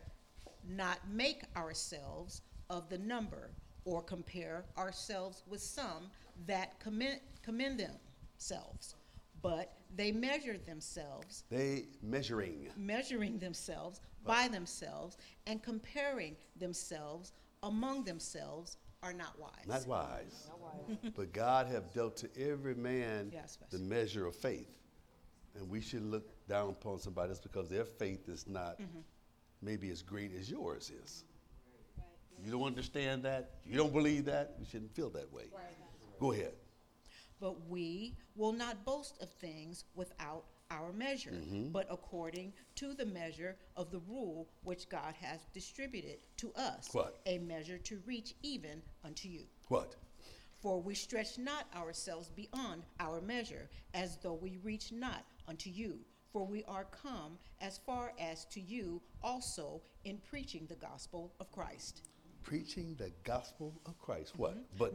not 0.68 0.98
make 1.10 1.42
ourselves 1.56 2.42
of 2.70 2.88
the 2.88 2.98
number 2.98 3.50
or 3.84 4.02
compare 4.02 4.64
ourselves 4.76 5.42
with 5.46 5.60
some 5.60 6.10
that 6.46 6.78
commend, 6.80 7.20
commend 7.42 7.78
themselves. 7.80 8.96
But 9.42 9.72
they 9.94 10.10
measure 10.10 10.56
themselves 10.58 11.44
They 11.50 11.84
measuring. 12.02 12.68
measuring 12.76 13.38
themselves 13.38 14.00
by 14.24 14.48
themselves 14.48 15.18
and 15.46 15.62
comparing 15.62 16.36
themselves 16.56 17.32
among 17.62 18.04
themselves 18.04 18.76
are 19.02 19.12
not 19.12 19.38
wise. 19.38 19.50
Not 19.66 19.86
wise. 19.86 20.48
but 21.16 21.32
God 21.32 21.66
have 21.68 21.92
dealt 21.92 22.16
to 22.18 22.28
every 22.38 22.74
man 22.74 23.30
Yes, 23.32 23.58
the 23.70 23.78
measure 23.78 24.26
of 24.26 24.34
faith. 24.34 24.70
And 25.54 25.68
we 25.68 25.80
should 25.80 26.02
look 26.02 26.28
down 26.48 26.70
upon 26.70 26.98
somebody 26.98 27.30
else 27.30 27.40
because 27.40 27.68
their 27.68 27.84
faith 27.84 28.28
is 28.28 28.46
not 28.46 28.78
Mm-hmm. 28.80 29.00
maybe 29.62 29.90
as 29.90 30.02
great 30.02 30.32
as 30.38 30.50
yours 30.50 30.90
is. 31.02 31.24
You 32.44 32.52
don't 32.52 32.64
understand 32.64 33.22
that, 33.22 33.52
you 33.64 33.76
don't 33.76 33.92
believe 33.92 34.26
that, 34.26 34.54
you 34.58 34.66
shouldn't 34.66 34.94
feel 34.94 35.08
that 35.10 35.32
way. 35.32 35.44
Go 36.20 36.32
ahead. 36.32 36.52
But 37.40 37.66
we 37.68 38.14
will 38.34 38.52
not 38.52 38.84
boast 38.84 39.20
of 39.22 39.30
things 39.30 39.84
without 39.94 40.44
our 40.70 40.92
measure, 40.92 41.30
Mm-hmm. 41.30 41.70
but 41.70 41.86
according 41.90 42.52
to 42.76 42.94
the 42.94 43.06
measure 43.06 43.56
of 43.76 43.90
the 43.90 44.00
rule 44.08 44.48
which 44.64 44.88
God 44.88 45.14
has 45.20 45.40
distributed 45.52 46.18
to 46.38 46.52
us. 46.54 46.88
What? 46.92 47.20
A 47.26 47.38
measure 47.38 47.78
to 47.78 48.00
reach 48.06 48.34
even 48.42 48.82
unto 49.04 49.28
you. 49.28 49.42
What? 49.68 49.96
For 50.60 50.80
we 50.80 50.94
stretch 50.94 51.38
not 51.38 51.66
ourselves 51.76 52.30
beyond 52.30 52.82
our 52.98 53.20
measure, 53.20 53.68
as 53.94 54.16
though 54.22 54.34
we 54.34 54.58
reach 54.64 54.90
not 54.92 55.24
unto 55.46 55.70
you. 55.70 55.98
For 56.32 56.44
we 56.46 56.64
are 56.64 56.84
come 56.84 57.38
as 57.60 57.78
far 57.86 58.12
as 58.18 58.44
to 58.46 58.60
you 58.60 59.00
also 59.22 59.80
in 60.04 60.18
preaching 60.28 60.66
the 60.68 60.74
gospel 60.76 61.32
of 61.40 61.50
Christ. 61.52 62.02
Preaching 62.42 62.94
the 62.98 63.10
gospel 63.24 63.74
of 63.86 63.98
Christ. 63.98 64.32
What? 64.36 64.52
Mm-hmm. 64.52 64.76
But 64.78 64.94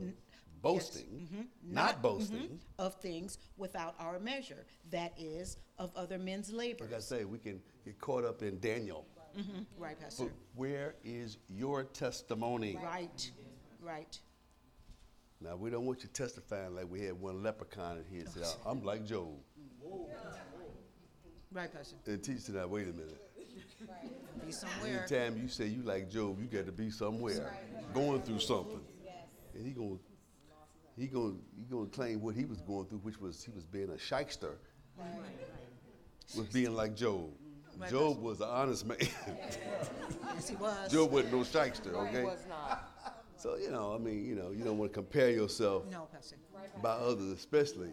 boasting, 0.62 1.47
not, 1.63 2.02
boasting. 2.02 2.38
mhm, 2.39 2.60
of 2.80 2.95
things 2.95 3.38
without 3.58 3.95
our 4.00 4.19
measure, 4.19 4.65
that 4.91 5.13
is, 5.17 5.58
of 5.78 5.91
other 5.95 6.17
men's 6.17 6.52
labor. 6.52 6.86
Like 6.86 6.93
I 6.95 7.00
say, 7.00 7.26
we 7.26 7.38
can 7.38 7.62
get 7.86 8.00
caught 8.00 8.26
up 8.26 8.41
in 8.43 8.60
Daniel. 8.60 9.06
Mhm, 9.36 9.65
Right, 9.78 9.97
Pastor. 10.00 10.26
But 10.26 10.34
where 10.56 10.95
is 11.04 11.38
your 11.50 11.84
testimony? 11.86 12.78
Right, 12.84 13.32
right. 13.82 14.19
Now, 15.39 15.56
we 15.56 15.69
don't 15.71 15.86
want 15.86 16.04
you 16.04 16.10
testifying 16.10 16.76
like 16.76 16.89
we 16.89 17.02
had 17.02 17.19
one 17.19 17.41
leprechaun 17.41 17.97
in 17.97 18.06
here 18.06 18.19
and 18.21 18.30
said, 18.30 18.43
I'm 18.65 18.84
like 18.84 19.06
Job. 19.06 19.30
Right, 21.52 21.74
Pastor. 21.74 21.95
And 22.06 22.24
teach 22.24 22.45
tonight, 22.45 22.69
wait 22.69 22.88
a 22.88 22.93
minute. 22.93 23.19
Be 24.45 24.52
somewhere. 24.52 25.06
Anytime 25.10 25.41
you 25.41 25.47
say 25.47 25.65
you 25.67 25.82
like 25.84 26.10
Job, 26.10 26.39
you 26.39 26.47
got 26.47 26.65
to 26.65 26.71
be 26.71 26.89
somewhere, 26.91 27.54
going 27.93 28.21
through 28.21 28.39
something. 28.39 28.82
And 29.54 29.65
he 29.65 29.71
going 29.71 30.00
he 30.98 31.08
going 31.08 31.40
he 31.58 31.64
going 31.66 31.90
to 31.90 31.96
claim 31.96 32.22
what 32.22 32.36
he 32.36 32.46
was 32.46 32.62
going 32.62 32.86
through, 32.86 33.00
which 33.00 33.20
was 33.20 33.44
he 33.44 33.52
was 33.52 33.66
being 33.66 33.90
a 33.90 33.98
shyster, 33.98 34.58
was 36.38 36.48
being 36.48 36.76
like 36.76 36.96
Job. 36.96 37.30
Right, 37.78 37.90
Job 37.90 38.22
was 38.22 38.42
an 38.42 38.50
honest 38.50 38.86
man. 38.86 38.98
Yes, 40.34 40.48
he 40.50 40.56
was. 40.56 40.92
Job 40.92 41.12
wasn't 41.12 41.34
no 41.34 41.44
shyster, 41.44 41.96
okay? 41.96 42.24
Was 42.24 42.46
not. 42.48 42.90
So 43.36 43.58
you 43.58 43.72
know, 43.72 43.94
I 43.94 43.98
mean, 43.98 44.26
you 44.26 44.36
know, 44.36 44.52
you 44.52 44.64
don't 44.64 44.78
want 44.78 44.92
to 44.92 44.94
compare 44.94 45.32
yourself 45.32 45.84
No, 45.92 46.08
Pastor. 46.14 46.38
by 46.82 46.92
others, 46.92 47.32
especially. 47.32 47.92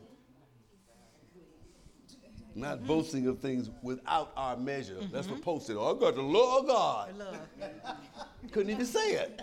Not 2.55 2.79
mm-hmm. 2.79 2.87
boasting 2.87 3.27
of 3.29 3.39
things 3.39 3.71
without 3.83 4.33
our 4.37 4.57
measure. 4.57 4.97
That's 5.13 5.29
what 5.29 5.37
mm-hmm. 5.37 5.43
Paul 5.43 5.61
said. 5.61 5.77
Oh, 5.79 5.97
I 5.97 6.01
got 6.01 6.17
the 6.17 6.23
law 6.23 6.59
of 6.59 6.67
God. 6.67 7.17
Love. 7.17 7.39
Couldn't 8.51 8.71
even 8.71 8.87
say 8.87 9.13
it. 9.13 9.43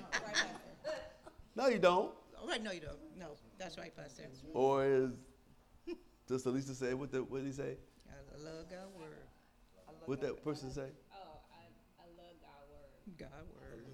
No, 1.56 1.68
you 1.68 1.80
don't. 1.80 2.12
All 2.41 2.48
right, 2.48 2.62
no, 2.62 2.72
you 2.72 2.82
don't. 2.82 2.98
No, 3.58 3.65
that's 3.65 3.78
right, 3.78 3.96
Pastor. 3.96 4.24
Or 4.54 4.84
as 4.84 5.12
Sister 6.28 6.50
Lisa 6.50 6.76
said, 6.76 6.96
what, 6.96 7.12
the, 7.12 7.24
what 7.24 7.39
did 7.39 7.48
he 7.48 7.54
say? 7.54 7.78
I 8.10 8.44
love 8.44 8.70
God's 8.70 8.94
word. 9.00 9.28
What 10.06 10.22
that 10.22 10.44
person 10.44 10.72
say? 10.72 10.89
Oh, 11.13 11.39
I, 11.54 11.65
I 12.00 12.08
love 12.18 12.36
God's 12.41 12.70
word. 12.70 13.18
God 13.18 13.30
word. 13.56 13.86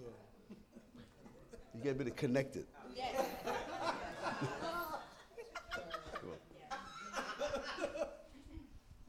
You 1.74 1.84
got 1.84 1.98
to 1.98 2.06
be 2.06 2.12
connected. 2.12 2.66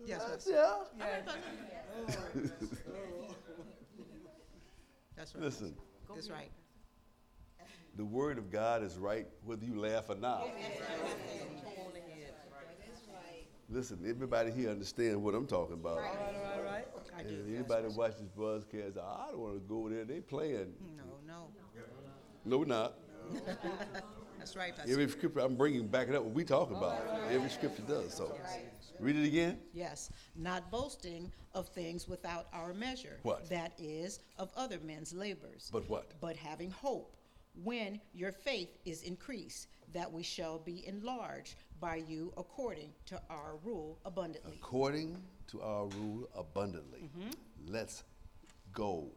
Yes, 0.04 0.24
Pastor. 0.24 0.50
Yeah. 0.50 0.76
Yes. 0.98 2.16
That's 5.16 5.34
right. 5.34 5.44
Listen, 5.44 5.74
That's 6.14 6.30
right. 6.30 6.50
The 7.96 8.04
word 8.04 8.38
of 8.38 8.50
God 8.50 8.82
is 8.82 8.96
right 8.98 9.26
whether 9.44 9.64
you 9.64 9.78
laugh 9.78 10.08
or 10.08 10.16
not. 10.16 10.48
Listen, 13.68 14.00
everybody 14.06 14.50
here 14.50 14.68
understands 14.68 15.16
what 15.16 15.34
I'm 15.34 15.46
talking 15.46 15.74
about. 15.74 15.98
I 17.16 17.22
do. 17.22 17.28
And 17.28 17.54
anybody 17.54 17.88
watch 17.88 18.12
this 18.18 18.28
broadcast, 18.36 18.98
I 18.98 19.30
don't 19.30 19.38
want 19.38 19.54
to 19.54 19.60
go 19.60 19.88
there. 19.88 20.04
They 20.04 20.20
playing. 20.20 20.74
No, 20.96 21.04
no. 21.26 21.48
No, 22.44 22.58
we're 22.58 22.64
not. 22.66 22.94
That's 24.38 24.56
right, 24.56 24.76
Pastor. 24.76 24.92
Every 24.92 25.08
scripture 25.08 25.40
I'm 25.40 25.54
bringing 25.54 25.86
back 25.86 26.08
it 26.08 26.14
up 26.14 26.24
what 26.24 26.34
we 26.34 26.44
talk 26.44 26.70
about. 26.70 27.00
Every 27.30 27.48
scripture 27.48 27.84
does. 27.86 28.12
So, 28.12 28.36
read 28.98 29.16
it 29.16 29.26
again. 29.26 29.58
Yes, 29.72 30.10
not 30.36 30.70
boasting 30.70 31.32
of 31.54 31.68
things 31.68 32.08
without 32.08 32.48
our 32.52 32.74
measure. 32.74 33.20
What? 33.22 33.48
That 33.48 33.72
is, 33.78 34.20
of 34.38 34.50
other 34.56 34.78
men's 34.84 35.12
labors. 35.14 35.70
But 35.72 35.88
what? 35.88 36.10
But 36.20 36.36
having 36.36 36.70
hope, 36.70 37.16
when 37.54 38.00
your 38.14 38.32
faith 38.32 38.78
is 38.84 39.02
increased, 39.02 39.68
that 39.92 40.10
we 40.10 40.22
shall 40.22 40.58
be 40.58 40.86
enlarged 40.86 41.54
by 41.80 41.96
you 41.96 42.32
according 42.36 42.90
to 43.06 43.20
our 43.28 43.56
rule 43.64 43.98
abundantly. 44.04 44.58
According 44.60 45.18
to 45.48 45.60
our 45.60 45.86
rule 45.86 46.28
abundantly. 46.34 47.00
Mm-hmm. 47.00 47.30
Let's 47.72 48.04
go 48.72 49.08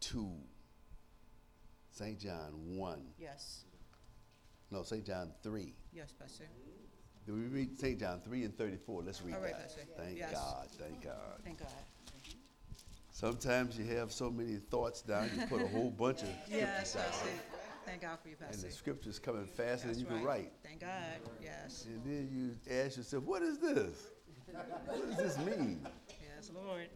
to 0.00 0.30
St. 1.90 2.18
John 2.18 2.52
1. 2.76 3.02
Yes, 3.18 3.64
No, 4.70 4.82
St. 4.82 5.04
John 5.06 5.32
3. 5.42 5.72
yes, 5.92 6.12
Pastor. 6.12 6.44
Did 7.26 7.34
we 7.34 7.42
read 7.42 7.78
St. 7.78 7.98
John 7.98 8.20
3 8.20 8.44
and 8.44 8.56
34? 8.56 9.02
Let's 9.02 9.22
read 9.22 9.34
All 9.34 9.40
right, 9.40 9.52
that. 9.52 9.62
Pastor. 9.62 9.80
Thank 9.96 10.18
Yes. 10.18 10.32
God. 10.32 10.68
Thank 10.78 11.02
God. 11.02 11.40
Thank 11.44 11.58
God. 11.58 11.68
Sometimes 13.18 13.76
you 13.76 13.84
have 13.96 14.12
so 14.12 14.30
many 14.30 14.58
thoughts 14.58 15.02
down, 15.02 15.28
you 15.36 15.44
put 15.48 15.60
a 15.60 15.66
whole 15.66 15.90
bunch 15.90 16.22
of 16.22 16.28
Yes, 16.48 16.94
Pastor. 16.94 17.26
Thank 17.84 18.02
God 18.02 18.16
for 18.22 18.28
you, 18.28 18.36
Pastor. 18.36 18.54
and 18.54 18.62
the 18.62 18.70
scriptures 18.70 19.18
coming 19.18 19.44
faster 19.44 19.88
than 19.88 19.96
That's 19.96 19.98
you 19.98 20.06
can 20.06 20.22
write. 20.22 20.52
Thank 20.62 20.82
God. 20.82 21.18
Yes. 21.42 21.86
And 21.88 22.04
then 22.04 22.28
you 22.32 22.54
ask 22.72 22.96
yourself, 22.96 23.24
what 23.24 23.42
is 23.42 23.58
this? 23.58 24.06
What 24.52 25.08
does 25.08 25.16
this 25.16 25.38
mean? 25.44 25.84
Yes, 26.08 26.52
Lord. 26.54 26.86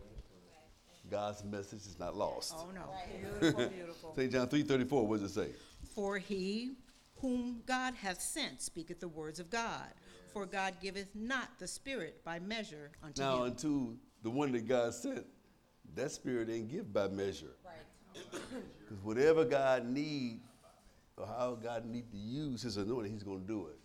God's 1.11 1.43
message 1.43 1.81
is 1.81 1.99
not 1.99 2.17
lost. 2.17 2.55
Oh, 2.57 2.69
no. 2.73 2.83
Beautiful, 3.41 3.69
beautiful. 3.71 4.15
St. 4.15 4.31
John 4.31 4.47
3.34, 4.47 5.05
what 5.05 5.21
does 5.21 5.33
it 5.33 5.35
say? 5.35 5.49
For 5.93 6.19
he 6.19 6.75
whom 7.17 7.63
God 7.67 7.95
hath 7.95 8.21
sent 8.21 8.63
speaketh 8.63 9.01
the 9.01 9.09
words 9.09 9.41
of 9.41 9.51
God. 9.51 9.89
For 10.33 10.47
God 10.47 10.75
giveth 10.81 11.09
not 11.17 11.49
the 11.59 11.67
Spirit 11.67 12.25
by 12.25 12.39
measure 12.39 12.93
unto 13.03 13.23
Now, 13.23 13.39
him. 13.39 13.51
unto 13.51 13.97
the 14.23 14.31
one 14.31 14.53
that 14.53 14.69
God 14.69 14.95
sent, 14.95 15.27
that 15.95 16.11
spirit 16.11 16.49
ain't 16.51 16.71
give 16.71 16.93
by 16.93 17.09
measure. 17.09 17.57
Right. 17.65 18.43
Because 18.81 19.03
whatever 19.05 19.45
God 19.45 19.87
need, 19.87 20.41
or 21.17 21.27
how 21.27 21.55
God 21.55 21.87
need 21.87 22.11
to 22.11 22.17
use 22.17 22.61
his 22.63 22.77
anointing, 22.77 23.13
he's 23.13 23.23
going 23.23 23.41
to 23.41 23.47
do 23.47 23.69
it. 23.69 23.79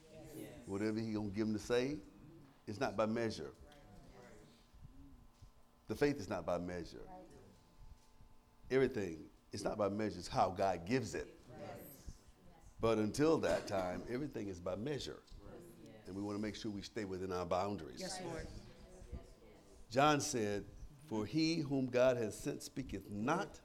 Whatever 0.65 0.99
he 0.99 1.13
going 1.13 1.29
to 1.29 1.35
give 1.35 1.47
him 1.47 1.53
to 1.53 1.59
say, 1.59 1.95
it's 2.67 2.79
not 2.79 2.97
by 2.97 3.05
measure. 3.05 3.51
The 5.87 5.95
faith 5.95 6.19
is 6.19 6.29
not 6.29 6.45
by 6.45 6.57
measure. 6.57 7.07
Everything, 8.69 9.19
it's 9.53 9.63
not 9.63 9.77
by 9.77 9.87
measure, 9.87 10.19
it's 10.19 10.27
how 10.27 10.49
God 10.49 10.85
gives 10.85 11.15
it. 11.15 11.33
But 12.81 12.97
until 12.97 13.37
that 13.39 13.65
time, 13.65 14.03
everything 14.11 14.49
is 14.49 14.59
by 14.59 14.75
measure. 14.75 15.19
And 16.05 16.15
we 16.15 16.21
want 16.21 16.37
to 16.37 16.41
make 16.41 16.55
sure 16.55 16.71
we 16.71 16.81
stay 16.81 17.05
within 17.05 17.31
our 17.31 17.45
boundaries. 17.45 17.99
Yes, 17.99 18.19
Lord. 18.25 18.47
John 19.89 20.19
said, 20.19 20.65
For 21.07 21.25
he 21.25 21.55
whom 21.57 21.87
God 21.87 22.17
has 22.17 22.37
sent 22.37 22.61
speaketh 22.61 23.09
not 23.09 23.59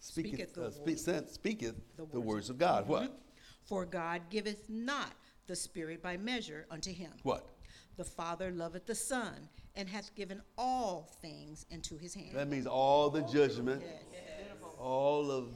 speaketh, 0.00 0.32
Speaketh 0.32 0.54
the 0.54 0.66
uh, 0.66 0.70
speak, 0.70 0.98
sent, 0.98 1.30
speaketh 1.30 1.74
The 1.96 2.06
the, 2.06 2.20
words 2.20 2.26
words 2.26 2.50
of 2.50 2.58
God. 2.58 2.88
What? 2.88 3.20
For 3.64 3.84
God 3.84 4.22
giveth 4.30 4.68
not 4.68 5.12
the 5.46 5.56
Spirit 5.56 6.02
by 6.02 6.16
measure 6.16 6.66
unto 6.70 6.92
him. 6.92 7.12
What? 7.22 7.46
The 7.96 8.04
Father 8.04 8.50
loveth 8.50 8.86
the 8.86 8.94
Son, 8.94 9.48
and 9.74 9.88
hath 9.88 10.14
given 10.14 10.40
all 10.56 11.10
things 11.20 11.66
into 11.70 11.96
his 11.98 12.14
hand. 12.14 12.30
That 12.34 12.48
means 12.48 12.66
all 12.66 13.10
the 13.10 13.22
judgment, 13.22 13.82
all 14.78 15.30
of 15.30 15.48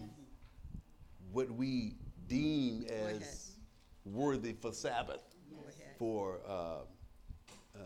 what 1.32 1.50
we 1.50 1.94
deem 2.28 2.84
as 2.88 3.52
worthy 4.04 4.52
for 4.52 4.72
Sabbath, 4.72 5.22
for 5.98 6.40
uh, 6.48 6.52
uh, 7.74 7.78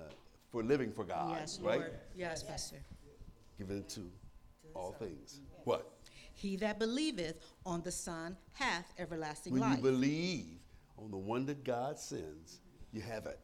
for 0.51 0.63
living 0.63 0.91
for 0.91 1.05
God, 1.05 1.37
Yes, 1.39 1.61
right? 1.63 1.79
Lord. 1.79 1.95
Yes, 2.17 2.43
Pastor. 2.43 2.77
Given 3.59 3.85
to 3.89 4.11
all 4.75 4.93
things. 4.93 5.41
What? 5.65 5.91
He 6.35 6.57
that 6.57 6.79
believeth 6.79 7.37
on 7.65 7.83
the 7.83 7.91
Son 7.91 8.37
hath 8.53 8.93
everlasting 8.99 9.53
When 9.53 9.63
life. 9.63 9.77
you 9.79 9.83
believe 9.83 10.59
on 10.99 11.11
the 11.11 11.17
one 11.17 11.47
that 11.47 11.65
God 11.65 11.99
sends, 11.99 12.61
you 12.93 13.01
have 13.01 13.27
it. 13.27 13.39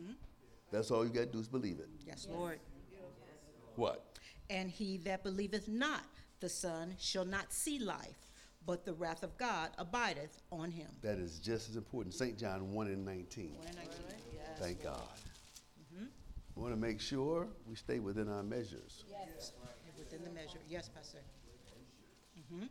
Mm-hmm. 0.00 0.12
That's 0.70 0.90
all 0.90 1.04
you 1.04 1.10
got 1.10 1.20
to 1.20 1.26
do 1.26 1.38
is 1.38 1.48
believe 1.48 1.78
it. 1.78 1.88
yes, 2.06 2.26
Lord. 2.30 2.58
What? 3.76 4.18
And 4.50 4.70
he 4.70 4.96
that 4.98 5.22
believeth 5.22 5.68
not 5.68 6.04
the 6.40 6.48
Son 6.48 6.94
shall 6.98 7.24
not 7.24 7.52
see 7.52 7.78
life, 7.78 8.30
but 8.66 8.84
the 8.84 8.94
wrath 8.94 9.22
of 9.22 9.36
God 9.38 9.70
abideth 9.78 10.40
on 10.50 10.70
him. 10.70 10.88
That 11.02 11.18
is 11.18 11.38
just 11.38 11.68
as 11.70 11.76
important. 11.76 12.14
St. 12.14 12.38
John 12.38 12.72
1 12.72 12.86
and 12.88 13.04
19. 13.04 13.56
Thank 14.58 14.82
God. 14.82 15.00
We 16.54 16.62
want 16.62 16.74
to 16.74 16.80
make 16.80 17.00
sure 17.00 17.48
we 17.66 17.74
stay 17.76 17.98
within 17.98 18.28
our 18.28 18.42
measures. 18.42 19.04
Yes. 19.10 19.52
Within 19.98 20.22
the 20.24 20.30
measure, 20.30 20.58
yes, 20.68 20.88
Pastor. 20.88 21.22
Mhm. 22.52 22.68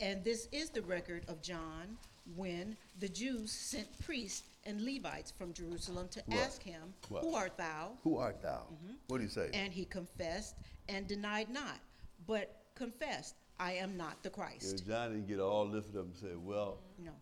And 0.00 0.24
this 0.24 0.48
is 0.50 0.70
the 0.70 0.82
record 0.82 1.24
of 1.28 1.40
John 1.42 1.98
when 2.34 2.76
the 2.98 3.08
Jews 3.08 3.52
sent 3.52 3.86
priests 4.00 4.48
and 4.64 4.80
Levites 4.82 5.30
from 5.30 5.52
Jerusalem 5.52 6.08
to 6.08 6.34
ask 6.34 6.62
him? 6.62 6.94
Who 7.08 7.34
art 7.34 7.56
thou? 7.56 7.98
Who 8.02 8.16
art 8.16 8.40
thou? 8.40 8.66
What 9.08 9.18
do 9.18 9.24
you 9.24 9.28
say? 9.28 9.50
And 9.52 9.72
he 9.72 9.84
confessed 9.84 10.56
and 10.88 11.06
denied 11.06 11.50
not, 11.50 11.80
but 12.26 12.64
confessed, 12.74 13.36
I 13.60 13.72
am 13.74 13.96
not 13.96 14.22
the 14.22 14.30
Christ. 14.30 14.84
John 14.86 15.12
didn't 15.12 15.28
get 15.28 15.38
all 15.38 15.68
lifted 15.68 15.96
up 15.96 16.06
and 16.06 16.16
say, 16.16 16.34
Well, 16.34 16.80
No, 16.98 17.12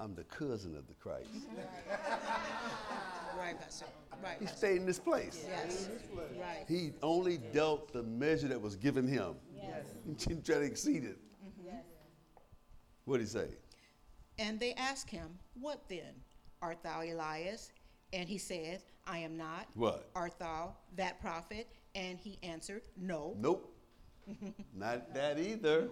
I'm 0.00 0.14
the 0.14 0.24
cousin 0.24 0.76
of 0.76 0.86
the 0.88 0.94
Christ. 0.94 1.30
right, 4.22 4.36
He 4.40 4.46
stayed 4.46 4.76
in 4.76 4.86
this 4.86 4.98
place. 4.98 5.44
Yes, 5.48 5.88
right. 6.40 6.64
He 6.68 6.92
only 7.02 7.38
dealt 7.38 7.92
the 7.92 8.02
measure 8.02 8.48
that 8.48 8.60
was 8.60 8.76
given 8.76 9.06
him. 9.06 9.34
He 10.04 10.14
didn't 10.14 10.44
try 10.44 10.56
to 10.56 10.62
exceed 10.62 11.04
it. 11.04 11.18
Mm-hmm. 11.44 11.66
Yes. 11.66 11.84
What 13.04 13.18
did 13.18 13.22
he 13.22 13.28
say? 13.28 13.46
And 14.38 14.58
they 14.58 14.74
asked 14.74 15.08
him, 15.08 15.38
What 15.60 15.88
then? 15.88 16.14
Art 16.60 16.82
thou 16.82 17.02
Elias? 17.02 17.70
And 18.12 18.28
he 18.28 18.38
said, 18.38 18.82
I 19.06 19.18
am 19.18 19.36
not. 19.36 19.68
What? 19.74 20.10
Art 20.14 20.38
thou 20.38 20.74
that 20.96 21.20
prophet? 21.20 21.68
And 21.94 22.18
he 22.18 22.38
answered, 22.42 22.82
No. 22.96 23.34
Nope. 23.38 23.72
Not 24.74 25.12
that 25.14 25.38
either. 25.38 25.88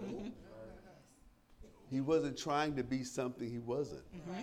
He 1.91 2.01
wasn't 2.01 2.39
trying 2.39 2.77
to 2.77 2.85
be 2.85 3.03
something 3.03 3.51
he 3.51 3.59
wasn't. 3.59 4.05
Mm-hmm. 4.15 4.43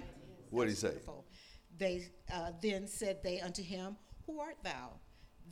What 0.50 0.66
did 0.66 0.72
he 0.72 0.76
say? 0.76 0.88
Wonderful. 0.88 1.26
They 1.78 2.08
uh, 2.34 2.52
then 2.62 2.88
said 2.88 3.24
they 3.24 3.40
unto 3.40 3.62
him, 3.62 3.98
Who 4.26 4.40
art 4.40 4.58
thou? 4.64 4.94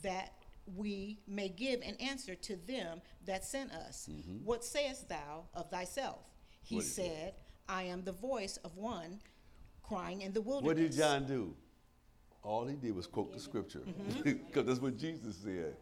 That 0.03 0.33
we 0.75 1.19
may 1.27 1.49
give 1.49 1.81
an 1.81 1.95
answer 1.95 2.35
to 2.35 2.55
them 2.55 3.01
that 3.25 3.45
sent 3.45 3.71
us. 3.71 4.09
What 4.43 4.63
sayest 4.63 5.09
thou 5.09 5.45
of 5.53 5.69
thyself? 5.69 6.19
He 6.61 6.77
Mm-hmm. 6.77 6.77
What 6.77 6.81
did 6.81 6.88
he 6.88 6.89
say? 6.89 7.07
said, 7.09 7.33
I 7.69 7.83
am 7.83 8.03
the 8.03 8.11
voice 8.11 8.57
of 8.63 8.75
one 8.75 9.19
crying 9.83 10.21
in 10.21 10.33
the 10.33 10.41
wilderness. 10.41 10.67
What 10.67 10.77
did 10.77 10.91
John 10.93 11.25
do? 11.25 11.53
All 12.43 12.65
he 12.65 12.75
did 12.75 12.95
was 12.95 13.07
quote 13.07 13.33
the 13.33 13.39
scripture. 13.39 13.79
Mm-hmm. 13.79 14.21
Because 14.47 14.65
that's 14.65 14.79
what 14.79 14.97
Jesus 14.97 15.35
said. 15.38 15.75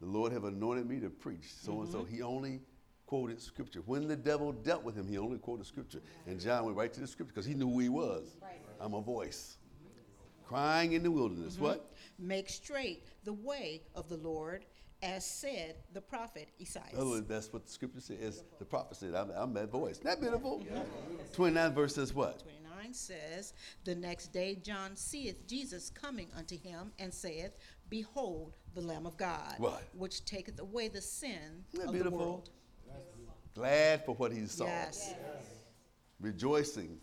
The 0.00 0.06
Lord 0.06 0.32
have 0.32 0.44
anointed 0.44 0.88
me 0.88 1.00
to 1.00 1.10
preach. 1.10 1.52
So 1.62 1.80
and 1.80 1.90
so. 1.90 2.00
Mm-hmm. 2.00 2.14
He 2.14 2.22
only 2.22 2.60
quoted 3.06 3.40
scripture. 3.40 3.80
When 3.86 4.08
the 4.08 4.16
devil 4.16 4.52
dealt 4.52 4.82
with 4.82 4.96
him, 4.96 5.08
he 5.08 5.16
only 5.18 5.38
quoted 5.38 5.66
scripture. 5.66 6.00
And 6.26 6.40
John 6.40 6.64
went 6.64 6.76
right 6.76 6.92
to 6.92 7.00
the 7.00 7.06
scripture 7.06 7.32
because 7.32 7.46
he 7.46 7.54
knew 7.54 7.70
who 7.70 7.78
he 7.78 7.88
was. 7.88 8.36
I'm 8.80 8.94
a 8.94 9.00
voice. 9.00 9.56
Crying 10.46 10.92
in 10.92 11.02
the 11.02 11.10
wilderness. 11.10 11.54
Mm-hmm. 11.54 11.64
What? 11.64 11.92
Make 12.18 12.48
straight 12.48 13.04
the 13.24 13.32
way 13.32 13.82
of 13.94 14.08
the 14.08 14.16
Lord, 14.16 14.64
as 15.02 15.26
said 15.26 15.74
the 15.92 16.00
prophet 16.00 16.48
Isaiah. 16.60 16.82
Words, 16.96 17.26
that's 17.26 17.52
what 17.52 17.66
the 17.66 17.70
scripture 17.72 18.00
says. 18.00 18.44
The 18.58 18.64
prophet 18.64 18.96
said, 18.96 19.14
I'm, 19.14 19.30
I'm 19.34 19.52
that 19.54 19.70
voice. 19.70 19.98
Isn't 19.98 20.04
that 20.04 20.20
beautiful? 20.20 20.64
29 21.34 21.74
verse 21.74 21.94
says 21.96 22.14
what? 22.14 22.42
29 22.42 22.94
says, 22.94 23.54
The 23.84 23.94
next 23.94 24.28
day 24.32 24.54
John 24.62 24.94
seeth 24.94 25.46
Jesus 25.48 25.90
coming 25.90 26.28
unto 26.36 26.56
him, 26.56 26.92
and 26.98 27.12
saith, 27.12 27.56
Behold, 27.90 28.52
the 28.74 28.80
Lamb 28.80 29.06
of 29.06 29.16
God, 29.16 29.54
What? 29.58 29.82
which 29.94 30.24
taketh 30.24 30.60
away 30.60 30.88
the 30.88 31.00
sin 31.00 31.64
of 31.84 31.92
beautiful? 31.92 32.02
the 32.18 32.24
world. 32.24 32.50
Glad 33.54 34.04
for 34.04 34.14
what 34.14 34.32
he 34.32 34.46
saw. 34.46 34.66
Yes. 34.66 35.14
Rejoicing 36.20 36.98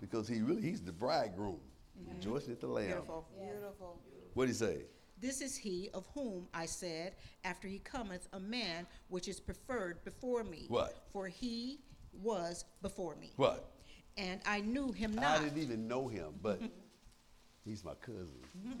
because 0.00 0.28
he 0.28 0.40
really, 0.40 0.62
he's 0.62 0.80
the 0.80 0.92
bridegroom. 0.92 1.60
Rejoicing 2.14 2.52
at 2.52 2.60
the 2.60 2.66
Lamb. 2.66 2.86
Beautiful. 2.86 3.28
beautiful. 3.38 4.00
What 4.34 4.46
did 4.46 4.52
he 4.52 4.56
say? 4.56 4.82
This 5.20 5.40
is 5.40 5.56
he 5.56 5.90
of 5.94 6.06
whom 6.14 6.46
I 6.54 6.66
said, 6.66 7.16
After 7.44 7.66
he 7.66 7.80
cometh 7.80 8.28
a 8.32 8.40
man 8.40 8.86
which 9.08 9.26
is 9.26 9.40
preferred 9.40 10.04
before 10.04 10.44
me. 10.44 10.66
What? 10.68 11.06
For 11.12 11.26
he 11.26 11.80
was 12.12 12.64
before 12.82 13.16
me. 13.16 13.32
What? 13.36 13.72
And 14.16 14.40
I 14.46 14.60
knew 14.60 14.92
him 14.92 15.14
not. 15.14 15.40
I 15.40 15.44
didn't 15.44 15.62
even 15.62 15.88
know 15.88 16.08
him, 16.08 16.34
but 16.42 16.60
he's 17.64 17.84
my 17.84 17.94
cousin. 17.94 18.40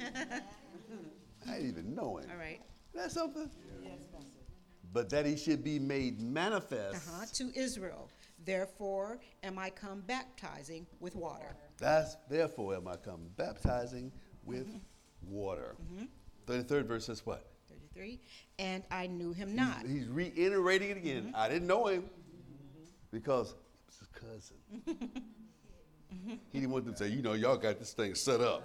I 1.48 1.52
didn't 1.54 1.68
even 1.68 1.94
know 1.94 2.18
him. 2.18 2.30
All 2.30 2.38
right. 2.38 2.60
That's 2.94 3.14
something? 3.14 3.50
But 4.92 5.10
that 5.10 5.26
he 5.26 5.36
should 5.36 5.62
be 5.62 5.78
made 5.78 6.20
manifest. 6.20 7.08
Uh-huh. 7.08 7.26
To 7.34 7.52
Israel. 7.54 8.08
Therefore 8.44 9.18
am 9.42 9.58
I 9.58 9.70
come 9.70 10.02
baptizing 10.06 10.86
with 11.00 11.14
water. 11.14 11.56
That's 11.78 12.16
therefore 12.28 12.76
am 12.76 12.88
I 12.88 12.96
come 12.96 13.20
baptizing 13.36 14.12
with 14.44 14.68
mm-hmm. 14.68 15.30
water. 15.30 15.76
Mm-hmm. 15.94 16.04
33rd 16.52 16.86
verse 16.86 17.06
says 17.06 17.24
what? 17.26 17.46
33. 17.68 18.20
And 18.58 18.82
I 18.90 19.06
knew 19.06 19.32
him 19.32 19.54
not. 19.54 19.86
He's, 19.86 20.06
reiterating 20.08 20.90
it 20.90 20.96
again. 20.96 21.24
Mm-hmm. 21.24 21.36
I 21.36 21.48
didn't 21.48 21.66
know 21.66 21.86
him 21.86 22.04
because 23.10 23.54
it's 23.88 23.98
his 23.98 24.08
cousin. 24.08 24.56
he 26.50 26.60
didn't 26.60 26.70
want 26.70 26.84
them 26.84 26.94
to 26.94 26.98
say, 26.98 27.08
you 27.08 27.22
know, 27.22 27.34
y'all 27.34 27.56
got 27.56 27.78
this 27.78 27.92
thing 27.92 28.14
set 28.14 28.40
up. 28.40 28.62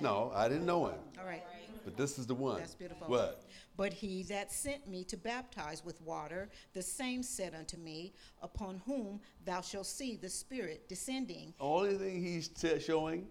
No, 0.00 0.32
I 0.34 0.48
didn't 0.48 0.66
know 0.66 0.86
him. 0.86 0.98
All 1.18 1.24
right. 1.24 1.42
But 1.84 1.96
this 1.96 2.18
is 2.18 2.26
the 2.26 2.34
one. 2.34 2.58
That's 2.58 2.74
beautiful. 2.74 3.08
What? 3.08 3.44
But 3.76 3.92
he 3.92 4.22
that 4.24 4.52
sent 4.52 4.88
me 4.88 5.04
to 5.04 5.16
baptize 5.16 5.84
with 5.84 6.00
water, 6.00 6.48
the 6.72 6.82
same 6.82 7.22
said 7.22 7.54
unto 7.54 7.76
me, 7.76 8.14
Upon 8.42 8.80
whom 8.86 9.20
thou 9.44 9.60
shalt 9.60 9.86
see 9.86 10.16
the 10.16 10.28
Spirit 10.28 10.88
descending. 10.88 11.54
Only 11.60 11.96
thing 11.96 12.22
he's 12.22 12.48
t- 12.48 12.78
showing 12.80 13.26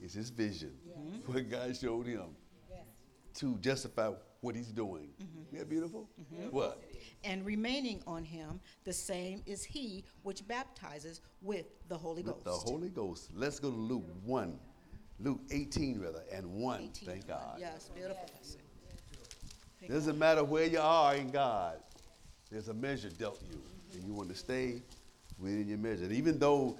is 0.00 0.12
his 0.12 0.30
vision. 0.30 0.72
What 1.26 1.48
God 1.50 1.76
showed 1.76 2.06
him 2.06 2.36
to 3.34 3.56
justify 3.58 4.10
what 4.40 4.54
he's 4.54 4.68
doing. 4.72 5.10
Mm-hmm. 5.22 5.42
Isn't 5.46 5.58
that 5.58 5.68
beautiful? 5.68 6.08
Mm-hmm. 6.20 6.48
What? 6.50 6.82
And 7.24 7.44
remaining 7.44 8.02
on 8.06 8.24
him, 8.24 8.60
the 8.84 8.92
same 8.92 9.42
is 9.46 9.64
he 9.64 10.04
which 10.22 10.46
baptizes 10.46 11.20
with 11.40 11.66
the 11.88 11.96
Holy 11.96 12.22
With 12.22 12.44
Ghost. 12.44 12.66
the 12.66 12.72
Holy 12.72 12.88
Ghost. 12.88 13.30
Let's 13.34 13.58
go 13.58 13.70
to 13.70 13.76
Luke 13.76 14.04
1. 14.24 14.58
Luke 15.20 15.40
18, 15.50 16.00
rather, 16.00 16.22
and 16.32 16.46
1. 16.46 16.80
18. 16.80 17.08
Thank 17.08 17.26
God. 17.26 17.56
Yes, 17.58 17.90
beautiful. 17.94 18.28
Doesn't 19.88 20.18
matter 20.18 20.44
where 20.44 20.66
you 20.66 20.80
are 20.80 21.14
in 21.14 21.30
God, 21.30 21.78
there's 22.50 22.68
a 22.68 22.74
measure 22.74 23.10
dealt 23.10 23.40
you, 23.50 23.60
and 23.94 24.04
you 24.04 24.12
want 24.12 24.28
to 24.28 24.34
stay 24.34 24.82
within 25.38 25.68
your 25.68 25.78
measure. 25.78 26.04
And 26.04 26.12
even 26.12 26.38
though 26.38 26.76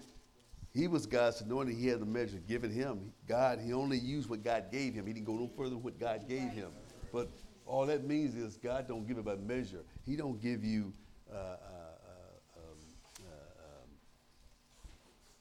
he 0.75 0.89
was 0.89 1.07
God's 1.07 1.41
anointed, 1.41 1.77
he 1.77 1.87
had 1.87 2.01
the 2.01 2.07
measure 2.07 2.39
given 2.49 2.71
him. 2.71 3.13
God, 3.27 3.61
he 3.61 3.73
only 3.73 3.99
used 3.99 4.29
what 4.29 4.43
God 4.43 4.71
gave 4.71 4.95
him. 4.95 5.07
He 5.07 5.13
didn't 5.13 5.27
go 5.27 5.35
no 5.35 5.49
further 5.57 5.71
than 5.71 5.83
what 5.83 5.99
God 5.99 6.29
gave 6.29 6.51
him. 6.51 6.71
But 7.13 7.29
all 7.67 7.87
that 7.87 8.05
means 8.05 8.35
is 8.35 8.57
God 8.57 8.89
don't 8.89 9.07
give 9.07 9.19
it 9.19 9.25
by 9.25 9.37
measure. 9.37 9.81
He 10.05 10.17
don't 10.17 10.41
give 10.41 10.65
you. 10.65 10.93
Uh, 11.33 11.57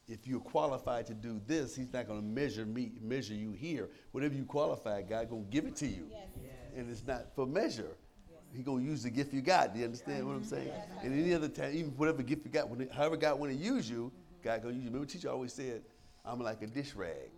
if 0.08 0.26
you're 0.26 0.40
qualified 0.40 1.06
to 1.06 1.14
do 1.14 1.40
this, 1.46 1.76
he's 1.76 1.92
not 1.92 2.06
going 2.06 2.20
to 2.20 2.26
measure 2.26 2.64
me, 2.64 2.92
measure 3.00 3.34
you 3.34 3.52
here. 3.52 3.90
Whatever 4.12 4.34
you 4.34 4.44
qualify, 4.44 5.02
God 5.02 5.28
going 5.28 5.44
to 5.44 5.50
give 5.50 5.66
it 5.66 5.76
to 5.76 5.86
you, 5.86 6.08
and 6.74 6.90
it's 6.90 7.06
not 7.06 7.34
for 7.34 7.46
measure. 7.46 7.96
He 8.54 8.62
going 8.62 8.82
to 8.82 8.90
use 8.90 9.02
the 9.02 9.10
gift 9.10 9.34
you 9.34 9.42
got. 9.42 9.74
Do 9.74 9.80
you 9.80 9.84
understand 9.84 10.26
what 10.26 10.34
I'm 10.34 10.44
saying? 10.44 10.72
And 11.02 11.12
any 11.12 11.34
other 11.34 11.48
time, 11.48 11.72
even 11.74 11.90
whatever 11.90 12.22
gift 12.22 12.46
you 12.46 12.50
got, 12.50 12.70
when 12.70 12.80
it, 12.80 12.90
however 12.90 13.18
God 13.18 13.38
want 13.38 13.52
to 13.52 13.58
use 13.58 13.90
you, 13.90 14.10
mm-hmm. 14.10 14.48
God 14.48 14.62
going 14.62 14.74
to 14.74 14.76
use 14.76 14.84
you. 14.84 14.90
Remember, 14.90 15.06
teacher 15.06 15.28
always 15.28 15.52
said, 15.52 15.82
"I'm 16.24 16.40
like 16.40 16.62
a 16.62 16.66
dish 16.66 16.94
rag." 16.94 17.30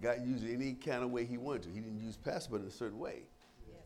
God 0.00 0.26
used 0.26 0.42
it 0.44 0.54
any 0.54 0.72
kind 0.72 1.04
of 1.04 1.10
way 1.10 1.26
He 1.26 1.36
wanted 1.36 1.64
to. 1.64 1.68
He 1.68 1.80
didn't 1.80 2.00
use 2.00 2.16
pastor, 2.16 2.52
but 2.52 2.62
in 2.62 2.66
a 2.66 2.70
certain 2.70 2.98
way. 2.98 3.24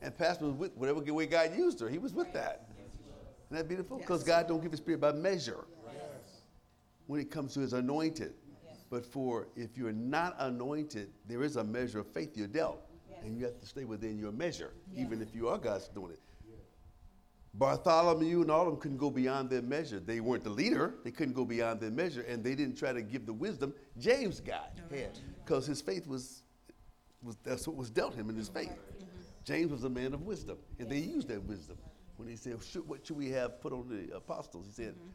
And 0.00 0.16
Pastor 0.16 0.44
was 0.44 0.54
with 0.54 0.76
whatever 0.76 1.00
way 1.00 1.26
God 1.26 1.56
used 1.56 1.80
her. 1.80 1.88
He 1.88 1.98
was 1.98 2.12
with 2.12 2.32
that. 2.32 2.68
Isn't 3.46 3.56
that 3.56 3.68
beautiful? 3.68 3.98
Because 3.98 4.22
God 4.22 4.46
don't 4.46 4.62
give 4.62 4.70
his 4.70 4.78
spirit 4.78 5.00
by 5.00 5.12
measure 5.12 5.64
when 7.06 7.20
it 7.20 7.30
comes 7.30 7.54
to 7.54 7.60
his 7.60 7.72
anointed. 7.72 8.34
But 8.90 9.04
for 9.04 9.48
if 9.56 9.76
you're 9.76 9.92
not 9.92 10.36
anointed, 10.38 11.10
there 11.26 11.42
is 11.42 11.56
a 11.56 11.64
measure 11.64 12.00
of 12.00 12.06
faith 12.06 12.36
you're 12.36 12.46
dealt. 12.46 12.82
And 13.24 13.36
you 13.36 13.44
have 13.44 13.58
to 13.58 13.66
stay 13.66 13.84
within 13.84 14.18
your 14.18 14.30
measure, 14.30 14.72
even 14.94 15.20
if 15.20 15.34
you 15.34 15.48
are 15.48 15.58
God's 15.58 15.88
doing 15.88 16.12
it. 16.12 16.20
Bartholomew 17.54 18.42
and 18.42 18.50
all 18.50 18.66
of 18.66 18.72
them 18.72 18.80
couldn't 18.80 18.98
go 18.98 19.10
beyond 19.10 19.48
their 19.48 19.62
measure. 19.62 19.98
They 19.98 20.20
weren't 20.20 20.44
the 20.44 20.50
leader. 20.50 20.94
They 21.04 21.10
couldn't 21.10 21.32
go 21.34 21.44
beyond 21.44 21.80
their 21.80 21.90
measure, 21.90 22.22
and 22.22 22.44
they 22.44 22.54
didn't 22.54 22.76
try 22.76 22.92
to 22.92 23.02
give 23.02 23.24
the 23.24 23.32
wisdom 23.32 23.72
James 23.98 24.40
got 24.40 24.76
because 25.42 25.66
his 25.66 25.80
faith 25.80 26.06
was, 26.06 26.42
was 27.22 27.36
that's 27.42 27.66
what 27.66 27.76
was 27.76 27.90
dealt 27.90 28.14
him 28.14 28.28
in 28.28 28.36
his 28.36 28.48
faith. 28.48 28.68
Mm-hmm. 28.68 29.04
James 29.44 29.72
was 29.72 29.84
a 29.84 29.88
man 29.88 30.12
of 30.12 30.22
wisdom, 30.22 30.58
and 30.78 30.90
they 30.90 30.98
used 30.98 31.28
that 31.28 31.42
wisdom 31.44 31.78
when 32.16 32.28
he 32.28 32.36
said, 32.36 32.58
"What 32.86 33.06
should 33.06 33.16
we 33.16 33.30
have 33.30 33.60
put 33.60 33.72
on 33.72 33.88
the 33.88 34.14
apostles?" 34.14 34.66
He 34.66 34.72
said, 34.72 34.94
mm-hmm. 34.94 35.08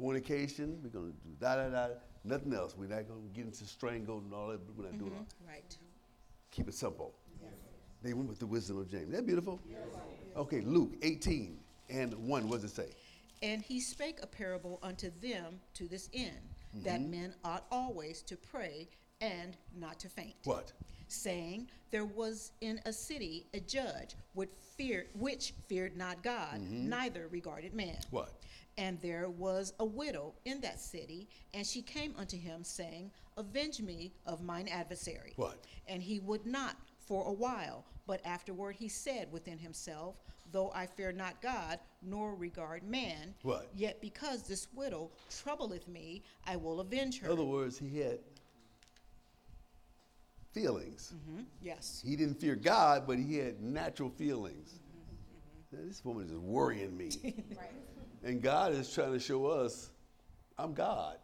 "Fornication. 0.00 0.78
We're 0.82 0.90
going 0.90 1.12
to 1.12 1.18
do 1.28 1.36
da 1.40 1.56
da 1.56 1.68
da. 1.68 1.94
Nothing 2.24 2.54
else. 2.54 2.74
We're 2.76 2.88
not 2.88 3.06
going 3.08 3.22
to 3.22 3.34
get 3.34 3.44
into 3.46 3.64
strangled 3.64 4.24
and 4.24 4.34
all 4.34 4.48
that. 4.48 4.60
We're 4.76 4.84
not 4.84 4.98
doing 4.98 5.12
mm-hmm. 5.12 5.24
that. 5.46 5.52
Right. 5.52 5.76
Keep 6.50 6.68
it 6.68 6.74
simple." 6.74 7.14
They 8.02 8.14
went 8.14 8.28
with 8.28 8.38
the 8.38 8.46
wisdom 8.46 8.78
of 8.78 8.90
James. 8.90 9.02
Isn't 9.02 9.12
that 9.12 9.26
beautiful? 9.26 9.60
Okay, 10.36 10.62
Luke 10.62 10.94
18 11.02 11.58
and 11.90 12.14
1. 12.14 12.48
What 12.48 12.62
does 12.62 12.72
it 12.72 12.74
say? 12.74 12.88
And 13.42 13.62
he 13.62 13.80
spake 13.80 14.20
a 14.22 14.26
parable 14.26 14.78
unto 14.82 15.10
them 15.20 15.60
to 15.74 15.86
this 15.88 16.08
end, 16.14 16.40
that 16.84 17.00
mm-hmm. 17.00 17.10
men 17.10 17.34
ought 17.44 17.64
always 17.70 18.22
to 18.22 18.36
pray 18.36 18.88
and 19.20 19.56
not 19.78 19.98
to 20.00 20.08
faint. 20.08 20.34
What? 20.44 20.72
Saying, 21.08 21.68
There 21.90 22.04
was 22.04 22.52
in 22.60 22.80
a 22.86 22.92
city 22.92 23.46
a 23.52 23.60
judge 23.60 24.14
which 24.34 24.50
feared, 24.76 25.08
which 25.18 25.52
feared 25.66 25.96
not 25.96 26.22
God, 26.22 26.54
mm-hmm. 26.54 26.88
neither 26.88 27.28
regarded 27.28 27.74
man. 27.74 27.98
What? 28.10 28.32
And 28.80 28.98
there 29.02 29.28
was 29.28 29.74
a 29.78 29.84
widow 29.84 30.32
in 30.46 30.62
that 30.62 30.80
city, 30.80 31.28
and 31.52 31.66
she 31.66 31.82
came 31.82 32.14
unto 32.16 32.38
him, 32.38 32.64
saying, 32.64 33.10
Avenge 33.36 33.82
me 33.82 34.10
of 34.24 34.42
mine 34.42 34.68
adversary. 34.68 35.34
What? 35.36 35.58
And 35.86 36.02
he 36.02 36.18
would 36.20 36.46
not 36.46 36.76
for 36.98 37.28
a 37.28 37.32
while, 37.32 37.84
but 38.06 38.22
afterward 38.24 38.74
he 38.76 38.88
said 38.88 39.30
within 39.30 39.58
himself, 39.58 40.22
Though 40.50 40.72
I 40.74 40.86
fear 40.86 41.12
not 41.12 41.42
God, 41.42 41.78
nor 42.02 42.34
regard 42.34 42.82
man, 42.82 43.34
What? 43.42 43.68
yet 43.74 44.00
because 44.00 44.44
this 44.44 44.66
widow 44.74 45.10
troubleth 45.42 45.86
me, 45.86 46.22
I 46.46 46.56
will 46.56 46.80
avenge 46.80 47.20
her. 47.20 47.26
In 47.26 47.32
other 47.34 47.44
words, 47.44 47.78
he 47.78 47.98
had 48.00 48.18
feelings. 50.52 51.12
Mhm, 51.28 51.44
Yes. 51.60 52.02
He 52.04 52.16
didn't 52.16 52.40
fear 52.40 52.56
God, 52.56 53.06
but 53.06 53.18
he 53.18 53.36
had 53.36 53.60
natural 53.60 54.08
feelings. 54.08 54.80
Now, 55.70 55.78
this 55.86 56.02
woman 56.02 56.28
is 56.30 56.38
worrying 56.38 56.96
me. 56.96 57.10
And 58.22 58.42
God 58.42 58.72
is 58.72 58.92
trying 58.92 59.12
to 59.12 59.18
show 59.20 59.46
us, 59.46 59.90
I'm 60.58 60.74
God. 60.74 61.16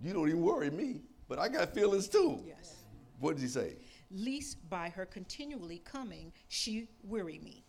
You 0.00 0.12
don't 0.12 0.28
even 0.28 0.42
worry 0.42 0.70
me, 0.70 1.02
but 1.28 1.38
I 1.38 1.48
got 1.48 1.72
feelings 1.72 2.08
too. 2.08 2.40
Yes. 2.46 2.76
What 3.20 3.36
did 3.36 3.42
he 3.42 3.48
say? 3.48 3.76
Least 4.10 4.58
by 4.68 4.88
her 4.90 5.06
continually 5.06 5.78
coming, 5.84 6.32
she 6.48 6.88
weary 7.02 7.40
me. 7.42 7.64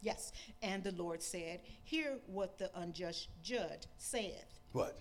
Yes. 0.00 0.32
And 0.62 0.82
the 0.82 0.92
Lord 0.92 1.22
said, 1.22 1.60
Hear 1.82 2.18
what 2.26 2.58
the 2.58 2.70
unjust 2.78 3.28
judge 3.42 3.82
saith. 3.98 4.60
What? 4.72 4.98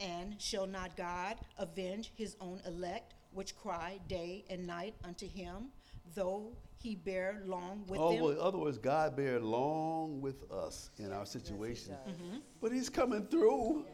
And 0.00 0.40
shall 0.40 0.66
not 0.66 0.96
God 0.96 1.36
avenge 1.58 2.12
his 2.16 2.36
own 2.40 2.60
elect, 2.66 3.14
which 3.32 3.56
cry 3.56 3.98
day 4.08 4.44
and 4.50 4.66
night 4.66 4.94
unto 5.04 5.28
him, 5.28 5.68
though 6.14 6.52
he 6.78 6.94
bear 6.94 7.42
long 7.46 7.84
with 7.88 8.00
Oh, 8.00 8.12
them? 8.12 8.22
well, 8.22 8.30
in 8.32 8.38
other 8.38 8.58
words, 8.58 8.78
God 8.78 9.16
bear 9.16 9.38
long 9.40 10.20
with 10.20 10.50
us 10.50 10.90
in 10.98 11.12
our 11.12 11.24
situation. 11.26 11.94
Mm-hmm. 12.08 12.38
But 12.60 12.72
he's 12.72 12.88
coming 12.88 13.26
through. 13.26 13.84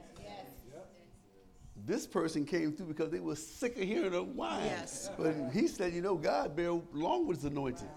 This 1.87 2.07
person 2.07 2.45
came 2.45 2.73
through 2.73 2.87
because 2.87 3.11
they 3.11 3.21
were 3.21 3.37
sick 3.37 3.77
of 3.77 3.85
hearing 3.85 4.13
her 4.13 4.23
whine. 4.23 4.65
Yes. 4.65 5.11
But 5.17 5.35
he 5.53 5.69
said, 5.69 5.93
you 5.95 6.03
know, 6.03 6.17
God 6.17 6.57
bear 6.57 6.73
long 6.93 7.27
with 7.27 7.39
his 7.39 7.45
anointed. 7.45 7.89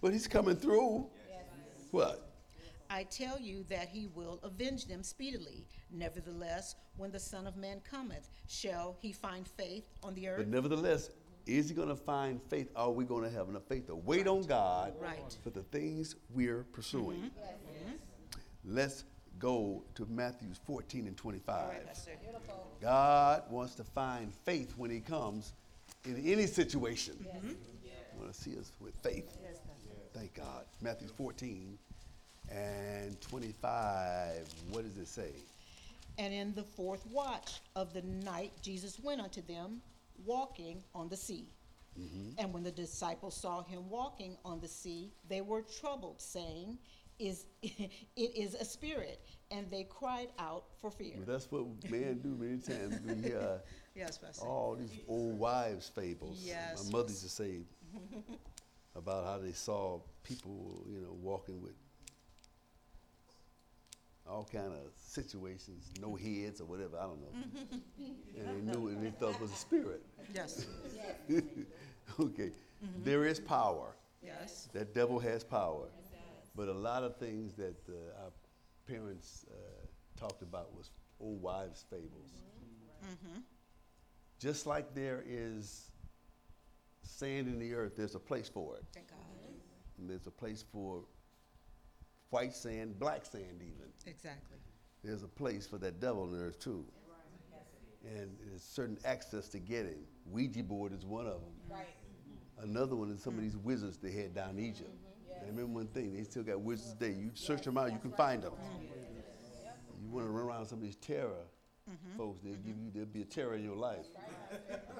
But 0.00 0.12
he's 0.12 0.28
coming 0.28 0.56
through. 0.56 1.06
What? 1.90 2.30
I 2.88 3.04
tell 3.04 3.38
you 3.38 3.64
that 3.68 3.88
he 3.88 4.08
will 4.14 4.40
avenge 4.42 4.86
them 4.86 5.02
speedily. 5.02 5.66
Nevertheless, 5.92 6.74
when 6.96 7.10
the 7.10 7.18
Son 7.20 7.46
of 7.46 7.56
Man 7.56 7.80
cometh, 7.88 8.30
shall 8.48 8.96
he 9.00 9.12
find 9.12 9.46
faith 9.46 9.84
on 10.02 10.14
the 10.14 10.28
earth? 10.28 10.38
But 10.38 10.48
nevertheless, 10.48 11.10
is 11.46 11.68
he 11.68 11.74
going 11.74 11.88
to 11.88 11.96
find 11.96 12.40
faith? 12.48 12.68
Are 12.76 12.90
we 12.90 13.04
going 13.04 13.24
to 13.24 13.30
have 13.30 13.48
enough 13.48 13.64
faith 13.68 13.86
to 13.88 13.94
wait 13.96 14.26
on 14.26 14.42
God 14.42 14.94
Right. 15.00 15.36
for 15.42 15.50
the 15.50 15.62
things 15.62 16.16
we're 16.34 16.64
pursuing? 16.72 17.18
Mm-hmm. 17.18 17.88
Mm-hmm. 17.88 18.74
Let's 18.74 19.04
go 19.38 19.82
to 19.94 20.06
Matthew 20.06 20.48
14 20.66 21.06
and 21.06 21.16
25. 21.16 21.86
Pastor. 21.86 22.10
God 22.80 23.42
wants 23.50 23.74
to 23.76 23.84
find 23.84 24.32
faith 24.44 24.74
when 24.76 24.90
he 24.90 25.00
comes 25.00 25.52
in 26.04 26.16
any 26.24 26.46
situation. 26.46 27.16
I 27.32 28.18
want 28.18 28.32
to 28.32 28.38
see 28.38 28.58
us 28.58 28.72
with 28.80 28.94
faith. 29.02 29.36
Yes, 29.42 29.58
Thank 30.12 30.34
God. 30.34 30.64
Matthew 30.82 31.08
14 31.08 31.78
and 32.50 33.20
25. 33.20 34.46
What 34.70 34.84
does 34.84 34.96
it 34.98 35.08
say? 35.08 35.32
And 36.18 36.34
in 36.34 36.52
the 36.54 36.64
fourth 36.64 37.06
watch 37.06 37.60
of 37.76 37.94
the 37.94 38.02
night, 38.02 38.52
Jesus 38.60 38.98
went 39.02 39.20
unto 39.20 39.40
them, 39.42 39.80
walking 40.24 40.82
on 40.94 41.08
the 41.08 41.16
sea. 41.16 41.48
Mm-hmm. 41.98 42.38
And 42.38 42.52
when 42.52 42.62
the 42.62 42.70
disciples 42.70 43.36
saw 43.36 43.62
him 43.62 43.88
walking 43.90 44.36
on 44.44 44.60
the 44.60 44.68
sea, 44.68 45.12
they 45.28 45.40
were 45.40 45.62
troubled, 45.62 46.20
saying, 46.20 46.78
"Is 47.18 47.46
it 47.62 47.90
is 48.16 48.54
a 48.54 48.64
spirit?" 48.64 49.20
And 49.50 49.68
they 49.70 49.84
cried 49.84 50.28
out 50.38 50.64
for 50.80 50.90
fear. 50.90 51.14
Well, 51.16 51.26
that's 51.26 51.50
what 51.50 51.64
men 51.90 52.20
do 52.22 52.36
many 52.38 52.58
times. 52.70 53.00
We 53.04 53.28
hear 53.28 53.38
uh, 53.38 53.58
Yes, 53.96 54.18
Pastor. 54.18 54.46
all 54.46 54.76
these 54.76 55.00
old 55.08 55.38
wives' 55.38 55.88
fables. 55.88 56.40
Yes. 56.42 56.84
My 56.86 56.98
mother 56.98 57.08
used 57.10 57.22
to 57.24 57.28
say 57.28 57.62
about 58.94 59.24
how 59.24 59.38
they 59.38 59.52
saw 59.52 60.00
people, 60.22 60.84
you 60.88 61.00
know, 61.00 61.16
walking 61.20 61.60
with 61.60 61.74
all 64.30 64.48
kind 64.50 64.72
of 64.72 64.92
situations, 64.96 65.92
no 66.00 66.14
heads 66.14 66.60
or 66.60 66.64
whatever. 66.64 66.96
I 66.98 67.02
don't 67.02 67.20
know. 67.20 67.78
and 68.38 68.48
they 68.48 68.72
knew 68.72 68.88
it, 68.88 68.96
and 68.96 69.04
they 69.04 69.10
thought 69.10 69.34
it 69.34 69.40
was 69.40 69.52
a 69.52 69.56
spirit. 69.56 70.02
Yes. 70.34 70.66
okay, 72.20 72.52
There 73.04 73.24
is 73.24 73.40
power. 73.40 73.96
Yes. 74.22 74.68
That 74.72 74.94
devil 74.94 75.18
has 75.18 75.42
power. 75.42 75.86
But 76.56 76.68
a 76.68 76.72
lot 76.72 77.04
of 77.04 77.16
things 77.16 77.54
that 77.54 77.76
uh, 77.88 78.24
our 78.24 78.32
parents 78.86 79.46
uh, 79.50 79.54
talked 80.18 80.42
about 80.42 80.76
was 80.76 80.90
old 81.20 81.40
wives' 81.40 81.84
fables. 81.88 82.42
Mm-hmm. 83.04 83.40
Just 84.38 84.66
like 84.66 84.94
there 84.94 85.22
is 85.26 85.90
sand 87.02 87.48
in 87.48 87.58
the 87.58 87.74
earth, 87.74 87.94
there's 87.96 88.14
a 88.14 88.20
place 88.20 88.48
for 88.48 88.76
it. 88.76 88.84
Thank 88.92 89.08
God. 89.08 89.18
And 89.98 90.08
there's 90.08 90.26
a 90.26 90.30
place 90.30 90.64
for 90.72 91.04
white 92.30 92.54
sand, 92.54 92.98
black 92.98 93.26
sand, 93.26 93.60
even. 93.60 93.90
Exactly. 94.06 94.56
There's 95.04 95.22
a 95.22 95.28
place 95.28 95.66
for 95.66 95.78
that 95.78 96.00
devil 96.00 96.22
on 96.22 96.32
the 96.32 96.38
earth, 96.38 96.58
too. 96.58 96.84
And 98.04 98.30
there's 98.46 98.62
certain 98.62 98.98
access 99.04 99.48
to 99.50 99.58
get 99.58 99.84
it. 99.84 99.98
Ouija 100.26 100.62
board 100.62 100.92
is 100.92 101.04
one 101.04 101.26
of 101.26 101.34
them. 101.34 101.52
Right. 101.68 101.86
Another 102.62 102.96
one 102.96 103.10
is 103.10 103.22
some 103.22 103.34
of 103.34 103.40
mm-hmm. 103.40 103.48
these 103.48 103.56
wizards 103.56 103.98
they 103.98 104.10
had 104.10 104.34
down 104.34 104.50
in 104.50 104.64
Egypt. 104.64 104.90
Mm-hmm. 104.90 105.40
And 105.40 105.56
remember 105.56 105.78
one 105.80 105.86
thing, 105.88 106.14
they 106.14 106.22
still 106.24 106.42
got 106.42 106.60
wizards 106.60 106.94
today. 106.94 107.12
You 107.12 107.30
search 107.34 107.62
them 107.62 107.76
out, 107.76 107.92
you 107.92 107.98
can 107.98 108.12
find 108.12 108.42
them. 108.42 108.52
Mm-hmm. 108.52 108.84
You 110.02 110.10
want 110.10 110.26
to 110.26 110.30
run 110.30 110.46
around 110.46 110.66
some 110.66 110.78
of 110.78 110.84
these 110.84 110.96
terror 110.96 111.44
Mm-hmm. 111.90 112.18
folks, 112.18 112.40
they'll 112.44 112.52
give 112.54 112.74
mm-hmm. 112.74 112.84
you, 112.84 112.90
there'll 112.92 113.08
be 113.08 113.22
a 113.22 113.24
terror 113.24 113.54
in 113.54 113.64
your 113.64 113.74
life. 113.74 114.06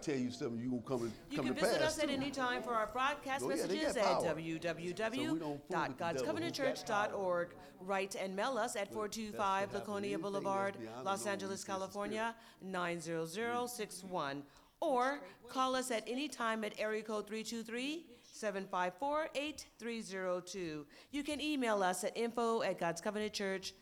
tell 0.02 0.16
you 0.16 0.30
something 0.30 0.58
you 0.58 0.70
gonna 0.70 0.82
come, 0.82 1.02
and 1.02 1.12
You 1.30 1.36
come 1.36 1.46
can 1.46 1.54
to 1.54 1.60
visit 1.60 1.80
pass. 1.80 1.92
us 1.92 2.02
at 2.02 2.08
too. 2.08 2.14
any 2.14 2.30
time 2.30 2.62
for 2.62 2.74
our 2.74 2.88
broadcast 2.88 3.44
Oh, 3.44 3.50
yeah, 3.50 3.56
they 3.56 3.62
messages 3.62 3.94
got 3.94 3.96
at 3.96 4.04
power. 4.04 4.20
So 4.22 4.34
we 4.34 4.58
don't 4.58 5.60
fool 5.70 5.80
with 5.80 5.98
the 5.98 5.98
devil. 5.98 5.98
Who 5.98 5.98
got 5.98 6.16
www.godscovenantchurch.org. 6.16 7.48
Write 7.82 8.16
and 8.16 8.36
mail 8.36 8.58
us 8.58 8.76
at 8.76 8.92
425 8.92 9.72
That's 9.72 9.88
Laconia. 9.88 10.18
Boulevard, 10.18 10.76
Los 11.04 11.26
Angeles, 11.26 11.64
California, 11.64 12.34
90061. 12.62 14.42
Or 14.80 15.20
call 15.48 15.76
us 15.76 15.90
at 15.90 16.04
any 16.06 16.28
time 16.28 16.64
at 16.64 16.72
area 16.78 17.02
code 17.02 17.26
323 17.26 18.04
754 18.32 19.28
8302. 19.34 20.86
You 21.10 21.22
can 21.22 21.40
email 21.40 21.82
us 21.82 22.04
at 22.04 22.16
info 22.16 22.62
at 22.62 22.78
godscovenantchurch.org. 22.80 23.72